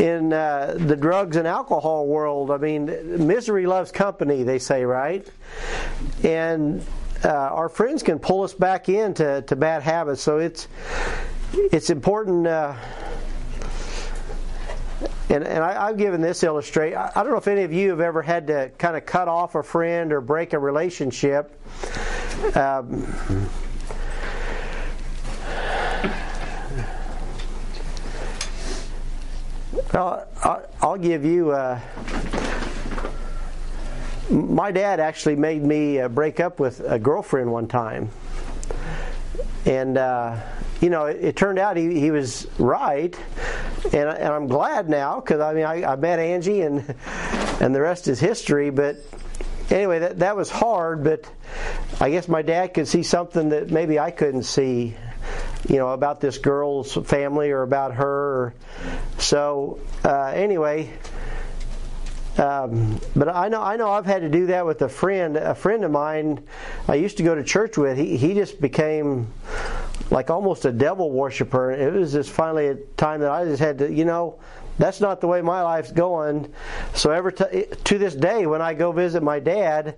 [0.00, 2.50] in uh, the drugs and alcohol world.
[2.50, 5.26] I mean, misery loves company, they say, right?
[6.22, 6.84] And
[7.24, 10.22] uh, our friends can pull us back into to bad habits.
[10.22, 10.68] So it's
[11.52, 12.46] it's important.
[12.46, 12.74] Uh,
[15.30, 16.94] and, and I, have given this illustrate.
[16.94, 19.26] I, I don't know if any of you have ever had to kind of cut
[19.26, 21.58] off a friend or break a relationship.
[22.54, 23.06] Um,
[29.94, 30.26] Well,
[30.82, 31.52] I'll give you.
[31.52, 31.78] Uh,
[34.28, 38.10] my dad actually made me uh, break up with a girlfriend one time,
[39.64, 40.40] and uh,
[40.80, 43.16] you know it, it, turned out he, he was right,
[43.84, 46.92] and, and I'm glad now because I mean I, I met Angie and
[47.60, 48.70] and the rest is history.
[48.70, 48.96] But
[49.70, 51.24] anyway, that that was hard, but
[52.00, 54.96] I guess my dad could see something that maybe I couldn't see
[55.68, 58.54] you know, about this girl's family or about her.
[59.18, 60.90] So uh, anyway,
[62.38, 65.36] um, but I know I know I've had to do that with a friend.
[65.36, 66.42] A friend of mine
[66.88, 67.96] I used to go to church with.
[67.96, 69.32] He he just became
[70.10, 71.72] like almost a devil worshiper.
[71.72, 74.38] It was just finally a time that I just had to, you know,
[74.78, 76.52] that's not the way my life's going.
[76.94, 79.96] So ever t- to this day, when I go visit my dad,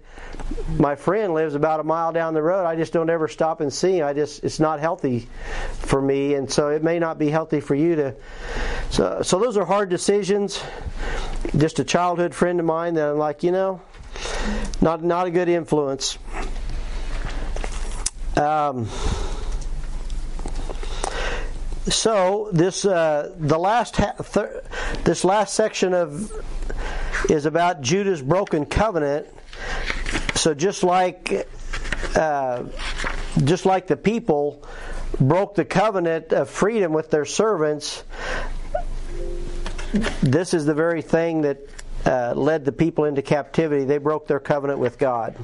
[0.77, 2.67] my friend lives about a mile down the road.
[2.67, 4.03] I just don't ever stop and see.
[4.03, 5.29] I just it's not healthy
[5.73, 8.15] for me, and so it may not be healthy for you to.
[8.91, 10.63] So so those are hard decisions.
[11.57, 13.81] Just a childhood friend of mine that I'm like, you know,
[14.81, 16.19] not not a good influence.
[18.37, 18.87] Um,
[21.89, 24.63] so this uh, the last ha- thir-
[25.05, 26.33] this last section of
[27.31, 29.27] is about Judah's broken covenant.
[30.35, 31.49] So just like
[32.15, 32.65] uh,
[33.45, 34.63] just like the people
[35.21, 38.05] broke the covenant of freedom with their servants,
[40.23, 41.59] this is the very thing that
[42.05, 43.85] uh, led the people into captivity.
[43.85, 45.37] They broke their covenant with God.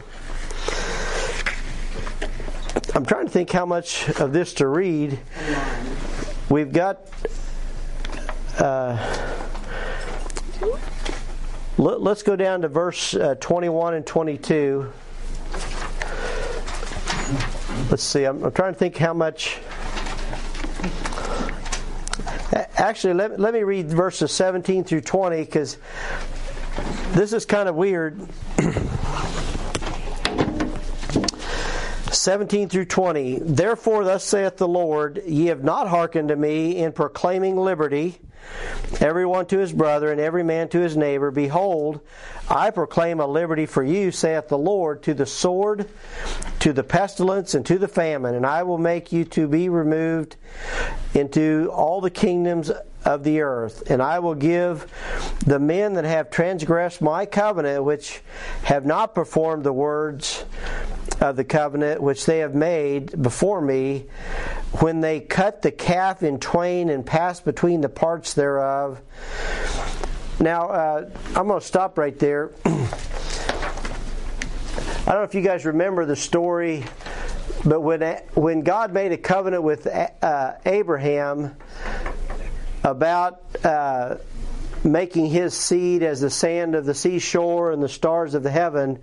[2.95, 5.19] I'm trying to think how much of this to read.
[6.53, 7.09] We've got.
[8.59, 8.99] Uh,
[11.79, 14.93] let, us go down to verse uh, 21 and 22.
[17.91, 19.61] Let's see, I'm, I'm trying to think how much.
[22.77, 25.79] Actually, let, let me read verses 17 through 20 because
[27.13, 28.29] this is kind of weird.
[32.13, 33.39] 17 through 20.
[33.41, 38.21] Therefore, thus saith the Lord, Ye have not hearkened to me in proclaiming liberty,
[39.01, 41.31] every one to his brother, and every man to his neighbor.
[41.31, 42.01] Behold,
[42.49, 45.89] I proclaim a liberty for you, saith the Lord, to the sword,
[46.61, 50.37] to the pestilence, and to the famine, and I will make you to be removed
[51.15, 52.71] into all the kingdoms
[53.05, 53.91] of the earth.
[53.91, 54.87] And I will give
[55.45, 58.21] the men that have transgressed my covenant, which
[58.65, 60.45] have not performed the words
[61.21, 64.07] of the covenant which they have made before me,
[64.81, 69.01] when they cut the calf in twain and passed between the parts thereof.
[70.41, 72.53] Now, uh, I'm going to stop right there.
[72.65, 72.71] I
[75.07, 76.85] don't know if you guys remember the story,
[77.65, 78.01] but when
[78.35, 81.57] when God made a covenant with uh, Abraham
[82.83, 84.17] about uh,
[84.85, 88.99] making his seed as the sand of the seashore and the stars of the heaven.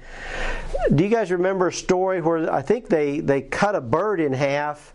[0.93, 4.33] Do you guys remember a story where I think they, they cut a bird in
[4.33, 4.93] half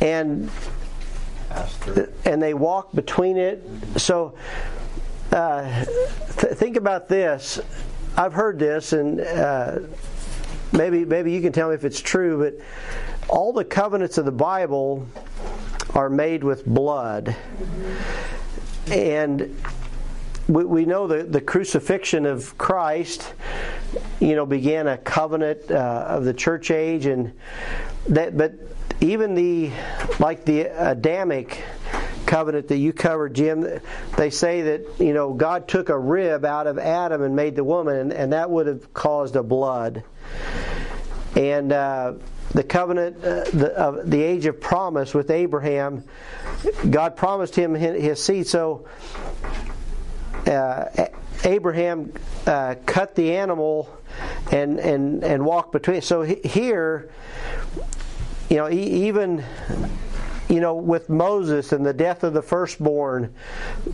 [0.00, 0.50] and
[2.24, 3.62] and they walk between it?
[3.96, 4.36] So
[5.32, 7.60] uh, th- think about this.
[8.16, 9.80] I've heard this, and uh,
[10.72, 14.32] maybe maybe you can tell me if it's true, but all the covenants of the
[14.32, 15.06] Bible
[15.90, 17.36] are made with blood.
[18.90, 19.56] And
[20.48, 23.32] we, we know that the crucifixion of Christ,
[24.20, 27.32] you know, began a covenant uh, of the church age, and
[28.08, 28.36] that.
[28.36, 28.54] But
[29.00, 29.70] even the
[30.18, 31.62] like the Adamic
[32.26, 33.80] covenant that you covered, Jim,
[34.16, 37.64] they say that you know God took a rib out of Adam and made the
[37.64, 40.04] woman, and, and that would have caused a blood.
[41.36, 42.14] And uh,
[42.54, 46.04] the covenant, uh, the, of the age of promise with Abraham,
[46.88, 48.46] God promised him his seed.
[48.46, 48.86] So
[50.46, 51.06] uh,
[51.44, 52.12] Abraham
[52.46, 53.90] uh, cut the animal
[54.52, 56.00] and and and walked between.
[56.00, 57.10] So here,
[58.48, 59.44] you know, even
[60.48, 63.34] you know, with Moses and the death of the firstborn,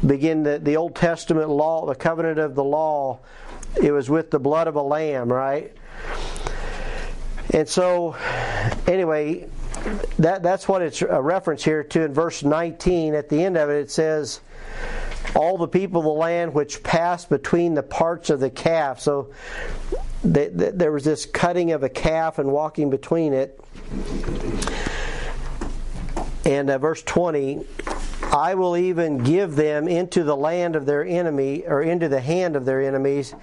[0.05, 3.21] begin the, the Old Testament law, the covenant of the law,
[3.81, 5.73] it was with the blood of a lamb, right?
[7.53, 8.17] And so,
[8.87, 9.49] anyway,
[10.19, 13.15] that that's what it's a reference here to in verse 19.
[13.15, 14.41] At the end of it, it says,
[15.35, 19.31] "All the people of the land which passed between the parts of the calf." So
[20.23, 23.59] there was this cutting of a calf and walking between it.
[26.45, 27.65] And uh, verse 20,
[28.33, 32.55] I will even give them into the land of their enemy, or into the hand
[32.57, 33.35] of their enemies,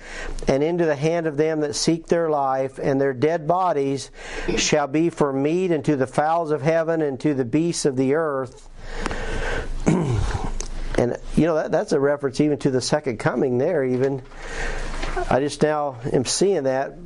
[0.47, 4.11] and into the hand of them that seek their life, and their dead bodies
[4.57, 8.15] shall be for meat unto the fowls of heaven and to the beasts of the
[8.15, 8.69] earth.
[10.97, 14.21] and you know that, that's a reference even to the second coming there even
[15.29, 16.97] i just now am seeing that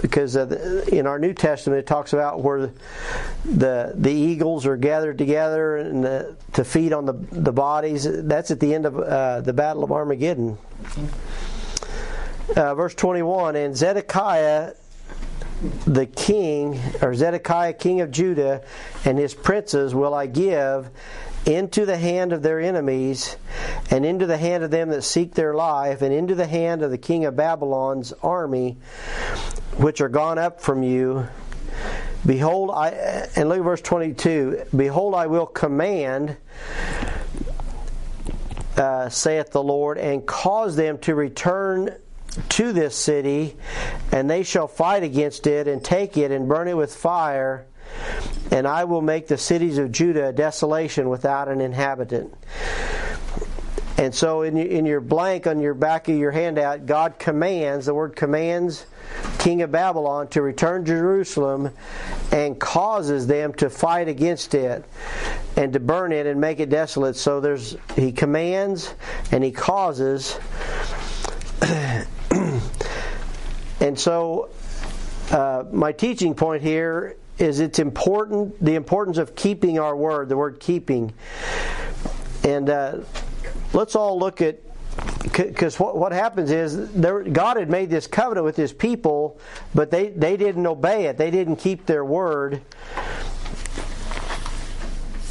[0.00, 2.70] because in our New Testament it talks about where
[3.44, 8.06] the the eagles are gathered together and the, to feed on the the bodies.
[8.08, 10.58] That's at the end of uh, the Battle of Armageddon.
[12.56, 14.72] Uh, verse 21 And Zedekiah
[15.86, 18.62] the king, or Zedekiah king of Judah,
[19.04, 20.90] and his princes will I give
[21.46, 23.36] into the hand of their enemies,
[23.90, 26.90] and into the hand of them that seek their life, and into the hand of
[26.90, 28.76] the king of Babylon's army,
[29.76, 31.26] which are gone up from you.
[32.26, 32.90] Behold, I
[33.36, 34.64] and look at verse 22.
[34.76, 36.36] Behold, I will command,
[38.76, 41.96] uh, saith the Lord, and cause them to return
[42.50, 43.56] to this city,
[44.12, 47.66] and they shall fight against it, and take it, and burn it with fire,
[48.50, 52.34] and I will make the cities of Judah a desolation without an inhabitant.
[53.96, 57.94] And so, in, in your blank on your back of your handout, God commands, the
[57.94, 58.86] word commands
[59.38, 61.70] king of Babylon to return to Jerusalem
[62.32, 64.84] and causes them to fight against it
[65.56, 67.16] and to burn it and make it desolate.
[67.16, 68.94] So there's he commands
[69.32, 70.38] and he causes.
[73.80, 74.48] and so
[75.30, 80.28] uh, my teaching point here is it's important the importance of keeping our word.
[80.28, 81.12] The word keeping,
[82.44, 82.98] and uh,
[83.72, 84.60] let's all look at
[85.22, 89.38] because what, what happens is there, God had made this covenant with His people,
[89.74, 91.16] but they, they didn't obey it.
[91.16, 92.60] They didn't keep their word.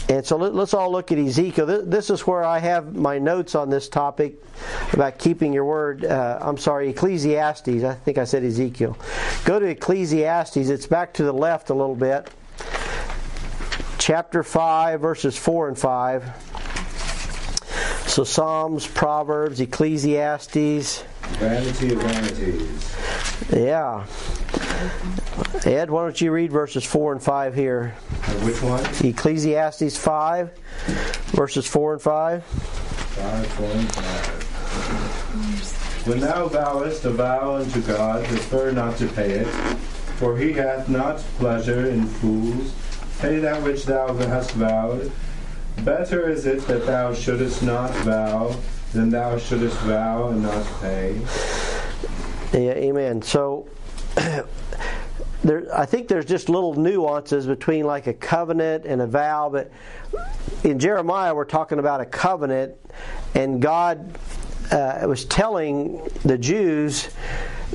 [0.10, 1.84] And so let, us all look at Ezekiel.
[1.86, 4.44] This is where I have my notes on this topic
[4.92, 6.04] about keeping your word.
[6.04, 7.84] Uh, I'm sorry, Ecclesiastes.
[7.84, 8.98] I think I said Ezekiel.
[9.46, 10.58] Go to Ecclesiastes.
[10.58, 12.28] It's back to the left a little bit.
[14.00, 16.46] Chapter 5, verses 4 and 5.
[18.08, 21.04] So Psalms, Proverbs, Ecclesiastes.
[21.38, 22.96] Vanity of vanities.
[23.54, 24.08] Yeah.
[25.66, 27.96] Ed, why don't you read verses 4 and 5 here?
[28.44, 28.86] which one?
[29.04, 30.52] Ecclesiastes 5,
[31.32, 32.44] verses 4 and 5.
[32.44, 36.06] 5, 4 and 5.
[36.08, 39.48] When thou vowest a vow unto God, defer not to pay it,
[40.18, 42.74] for he hath not pleasure in fools.
[43.20, 45.12] Pay that which thou hast vowed.
[45.84, 48.56] Better is it that thou shouldest not vow
[48.94, 51.20] than thou shouldest vow and not pay.
[52.54, 53.22] Yeah, amen.
[53.22, 53.68] So
[55.44, 59.72] there, I think there's just little nuances between like a covenant and a vow, but
[60.64, 62.76] in Jeremiah we're talking about a covenant,
[63.36, 64.18] and God
[64.72, 67.10] uh, was telling the Jews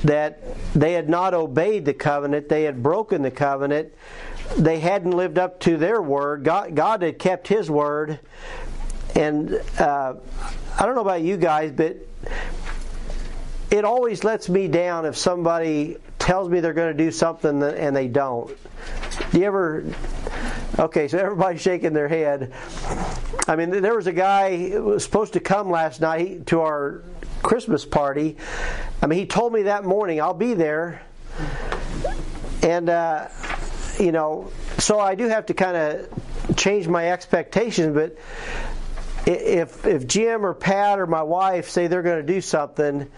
[0.04, 0.42] that
[0.74, 3.92] they had not obeyed the covenant, they had broken the covenant,
[4.58, 6.44] they hadn't lived up to their word.
[6.44, 8.18] God, God had kept His word,
[9.14, 10.14] and uh,
[10.78, 11.96] I don't know about you guys, but
[13.70, 17.94] it always lets me down if somebody tells me they're going to do something and
[17.94, 18.48] they don't.
[19.30, 19.84] Do you ever?
[20.78, 22.52] Okay, so everybody's shaking their head.
[23.46, 27.02] I mean, there was a guy was supposed to come last night to our
[27.42, 28.38] Christmas party.
[29.02, 31.02] I mean, he told me that morning, I'll be there.
[32.62, 33.28] And, uh,
[34.00, 38.16] you know, so I do have to kind of change my expectations, but
[39.26, 43.10] if if Jim or Pat or my wife say they're going to do something,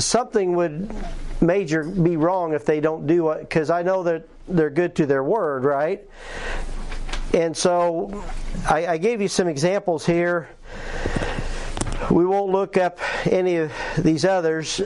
[0.00, 0.90] something would
[1.40, 5.06] major be wrong if they don't do it because I know that they're good to
[5.06, 6.06] their word, right?
[7.32, 8.24] And so
[8.68, 10.48] I, I gave you some examples here.
[12.10, 12.98] We won't look up
[13.30, 14.80] any of these others,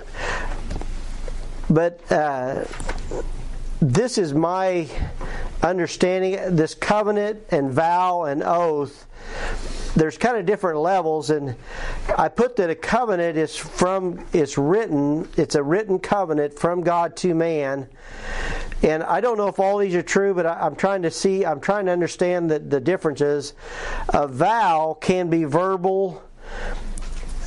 [1.71, 2.65] but uh,
[3.81, 4.89] this is my
[5.63, 6.55] understanding.
[6.55, 9.07] This covenant and vow and oath
[9.97, 11.55] there's kind of different levels and
[12.19, 17.17] i put that a covenant is from it's written it's a written covenant from god
[17.17, 17.89] to man.
[18.83, 21.47] And i don't know if all these are true but I, am trying to see
[21.47, 23.55] i'm trying to understand the, the differences.
[24.09, 26.23] A vow can be verbal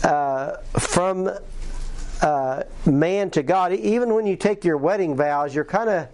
[0.04, 1.30] uh, from
[2.22, 3.74] uh, man to god.
[3.74, 6.08] Even when you take your wedding vows you're kind of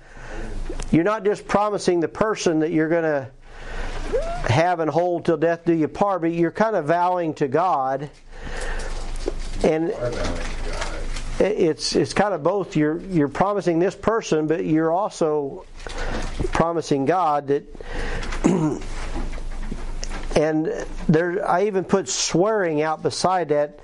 [0.92, 3.30] you're not just promising the person that you're going to
[4.44, 8.10] have and hold till death do you part, but you're kind of vowing to God.
[9.64, 9.94] And
[11.40, 12.76] it's it's kind of both.
[12.76, 15.66] You're you're promising this person, but you're also
[16.52, 17.64] promising God that.
[20.36, 23.80] and there, I even put swearing out beside that.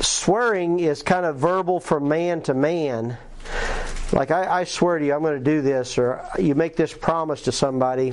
[0.00, 3.16] Swearing is kind of verbal from man to man.
[4.12, 6.92] Like I, I swear to you, I'm going to do this, or you make this
[6.92, 8.12] promise to somebody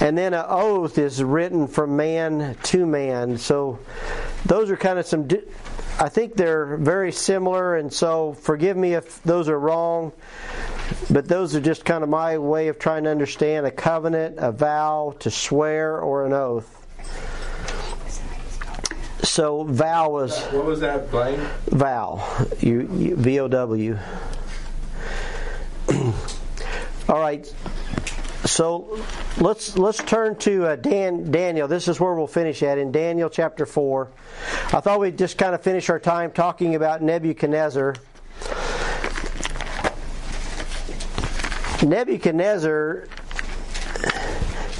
[0.00, 3.36] and then an oath is written from man to man.
[3.36, 3.78] So
[4.46, 5.28] those are kind of some.
[5.98, 10.12] I think they're very similar, and so forgive me if those are wrong,
[11.10, 14.50] but those are just kind of my way of trying to understand a covenant, a
[14.50, 16.78] vow, to swear, or an oath.
[19.22, 21.38] So vow was what was that blank?
[21.66, 23.98] Vow, you, you V O W.
[27.08, 27.52] All right.
[28.50, 29.00] So
[29.38, 31.68] let's let's turn to uh, Dan, Daniel.
[31.68, 34.10] This is where we'll finish at in Daniel chapter four.
[34.72, 37.94] I thought we'd just kind of finish our time talking about Nebuchadnezzar.
[41.86, 43.06] Nebuchadnezzar.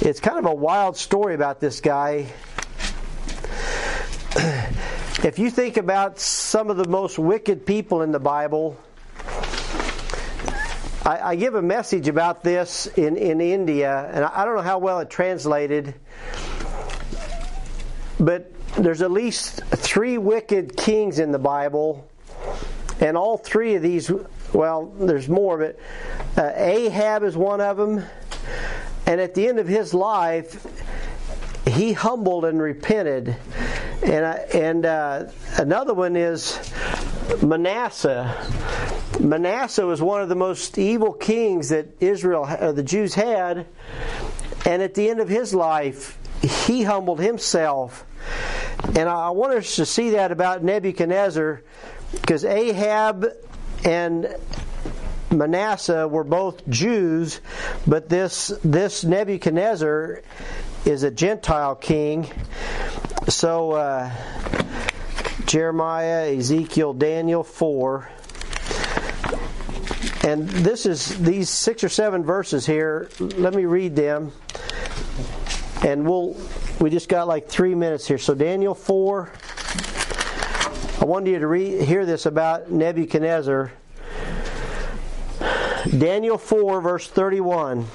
[0.01, 2.27] It's kind of a wild story about this guy.
[5.23, 8.77] If you think about some of the most wicked people in the Bible
[11.03, 14.77] I, I, give a message about this in, in India, and I don't know how
[14.77, 15.95] well it translated,
[18.19, 22.07] but there's at least three wicked kings in the Bible,
[22.99, 24.11] and all three of these,
[24.53, 25.79] well, there's more, but
[26.37, 28.05] uh, Ahab is one of them,
[29.07, 30.67] and at the end of his life,
[31.67, 33.35] he humbled and repented.
[34.03, 36.59] And, uh, and uh, another one is
[37.41, 43.67] Manasseh Manasseh was one of the most evil kings that Israel, uh, the Jews had,
[44.65, 48.03] and at the end of his life, he humbled himself.
[48.95, 51.61] And I want us to see that about Nebuchadnezzar,
[52.13, 53.27] because Ahab
[53.85, 54.35] and
[55.29, 57.41] Manasseh were both Jews,
[57.85, 60.23] but this this Nebuchadnezzar
[60.83, 62.27] is a Gentile king.
[63.29, 64.11] So uh,
[65.45, 68.09] Jeremiah, Ezekiel, Daniel four.
[70.23, 73.09] And this is these six or seven verses here.
[73.19, 74.31] Let me read them.
[75.83, 76.37] And we'll
[76.79, 78.17] we just got like three minutes here.
[78.17, 79.31] So Daniel four.
[81.01, 83.71] I wanted you to read, hear this about Nebuchadnezzar.
[85.97, 87.87] Daniel 4, verse 31.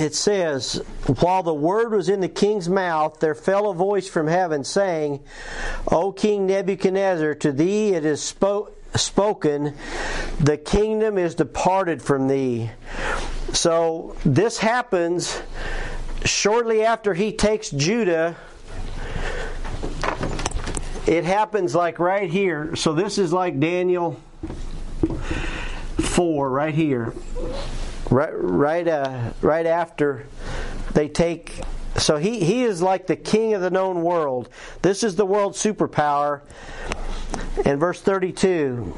[0.00, 0.82] It says,
[1.20, 5.20] While the word was in the king's mouth, there fell a voice from heaven saying,
[5.90, 9.74] O King Nebuchadnezzar, to thee it is spo- spoken,
[10.38, 12.70] the kingdom is departed from thee.
[13.52, 15.42] So this happens
[16.24, 18.36] shortly after he takes Judah
[21.10, 22.76] it happens like right here.
[22.76, 24.20] So this is like Daniel
[25.98, 27.12] 4 right here.
[28.10, 30.26] Right right uh, right after
[30.94, 31.60] they take
[31.96, 34.48] so he, he is like the king of the known world.
[34.82, 36.40] This is the world superpower.
[37.64, 38.96] And verse 32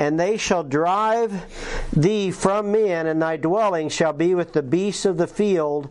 [0.00, 1.44] and they shall drive
[1.92, 5.90] thee from men, and thy dwelling shall be with the beasts of the field.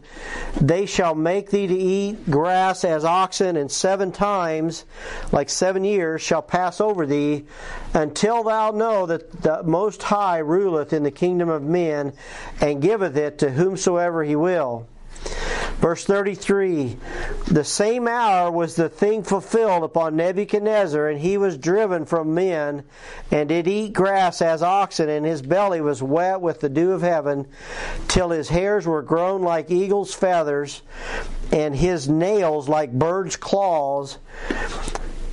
[0.60, 4.84] They shall make thee to eat grass as oxen, and seven times,
[5.32, 7.45] like seven years, shall pass over thee,
[7.93, 12.14] until thou know that the Most High ruleth in the kingdom of men,
[12.60, 14.88] and giveth it to whomsoever he will.
[15.80, 16.97] Verse 33
[17.47, 22.84] The same hour was the thing fulfilled upon Nebuchadnezzar, and he was driven from men,
[23.32, 27.01] and did eat grass as oxen, and his belly was wet with the dew of
[27.01, 27.47] heaven,
[28.09, 30.82] till his hairs were grown like eagle's feathers,
[31.53, 34.17] and his nails like birds' claws.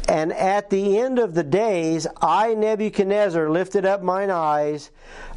[0.08, 4.92] And at the end of the days, I, Nebuchadnezzar, lifted up mine eyes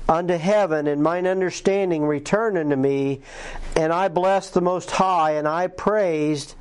[0.10, 3.22] unto heaven, and mine understanding returned unto me,
[3.76, 6.56] and I blessed the Most High, and I praised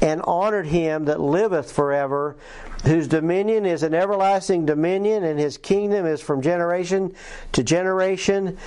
[0.00, 2.36] and honored him that liveth forever,
[2.84, 7.14] whose dominion is an everlasting dominion, and his kingdom is from generation
[7.52, 8.58] to generation.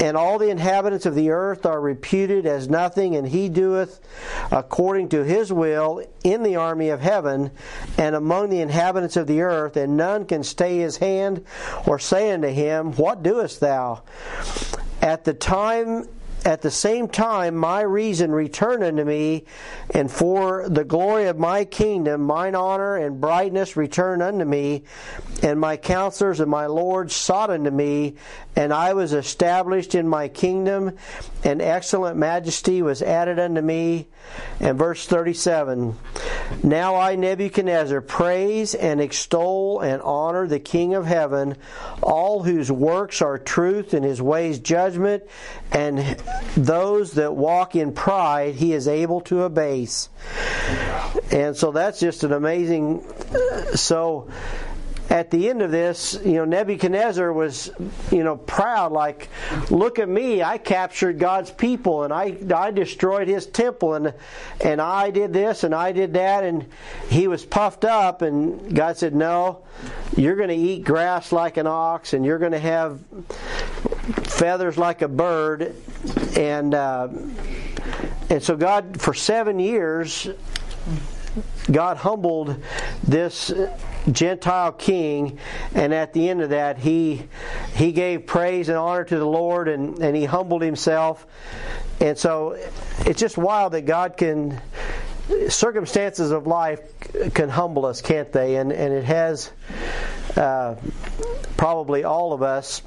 [0.00, 4.00] And all the inhabitants of the earth are reputed as nothing, and he doeth
[4.50, 7.50] according to his will in the army of heaven
[7.96, 11.44] and among the inhabitants of the earth, and none can stay his hand
[11.86, 14.02] or say unto him, What doest thou?
[15.00, 16.08] At the time
[16.48, 19.44] at the same time my reason returned unto me,
[19.90, 24.82] and for the glory of my kingdom mine honor and brightness returned unto me,
[25.42, 28.14] and my counselors and my lords sought unto me,
[28.56, 30.96] and I was established in my kingdom,
[31.44, 34.08] and excellent majesty was added unto me.
[34.60, 35.96] And verse 37
[36.62, 41.56] Now I, Nebuchadnezzar, praise and extol and honor the King of heaven,
[42.02, 45.24] all whose works are truth and his ways judgment,
[45.72, 45.98] and
[46.56, 50.08] those that walk in pride he is able to abase.
[51.30, 53.04] And so that's just an amazing.
[53.04, 54.28] Uh, so
[55.10, 57.70] at the end of this, you know, Nebuchadnezzar was,
[58.10, 59.28] you know, proud, like,
[59.70, 64.12] look at me, I captured God's people and I, I destroyed his temple and,
[64.60, 66.66] and I did this and I did that and
[67.08, 69.64] he was puffed up and God said, no,
[70.16, 73.00] you're going to eat grass like an ox and you're going to have
[74.24, 75.74] feathers like a bird
[76.36, 77.08] and, uh,
[78.28, 80.28] and so God, for seven years,
[81.70, 82.62] God humbled
[83.02, 83.52] this
[84.12, 85.38] Gentile king,
[85.74, 87.22] and at the end of that, he
[87.74, 91.26] he gave praise and honor to the Lord, and, and he humbled himself.
[92.00, 92.56] And so,
[93.00, 94.60] it's just wild that God can
[95.48, 96.80] circumstances of life
[97.34, 98.56] can humble us, can't they?
[98.56, 99.50] And and it has
[100.36, 100.76] uh,
[101.56, 102.82] probably all of us.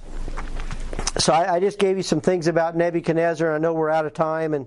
[1.22, 3.54] So I, I, just gave you some things about Nebuchadnezzar.
[3.54, 4.66] I know we're out of time, and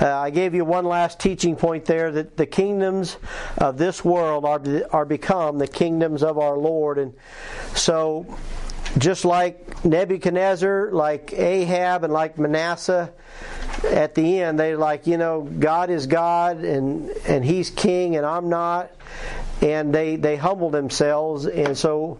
[0.00, 3.18] uh, I gave you one last teaching point there that the kingdoms
[3.58, 7.12] of this world are are become the kingdoms of our Lord, and
[7.74, 8.26] so
[8.96, 13.12] just like Nebuchadnezzar, like Ahab, and like Manasseh,
[13.90, 18.26] at the end they like you know God is God and and He's King and
[18.26, 18.90] I'm not,
[19.62, 22.18] and they they humble themselves and so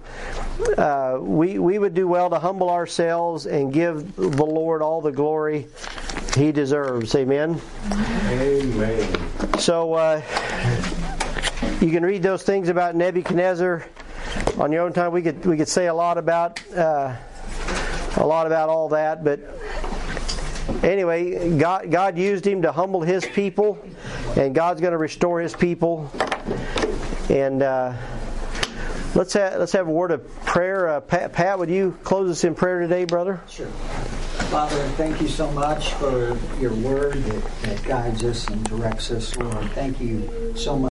[0.78, 5.12] uh, we we would do well to humble ourselves and give the Lord all the
[5.12, 5.66] glory
[6.34, 7.14] He deserves.
[7.14, 7.60] Amen.
[7.92, 9.58] Amen.
[9.58, 10.22] So uh,
[11.80, 13.86] you can read those things about Nebuchadnezzar
[14.58, 17.14] on your own time, we could we could say a lot about uh,
[18.16, 19.40] a lot about all that, but
[20.82, 23.78] anyway, God God used him to humble His people,
[24.36, 26.10] and God's going to restore His people.
[27.28, 27.94] And uh,
[29.14, 30.88] let's have let's have a word of prayer.
[30.88, 33.40] Uh, Pat, Pat, would you close us in prayer today, brother?
[33.48, 33.66] Sure.
[34.46, 39.36] Father, thank you so much for your word that, that guides us and directs us,
[39.36, 39.70] Lord.
[39.72, 40.84] Thank you so much.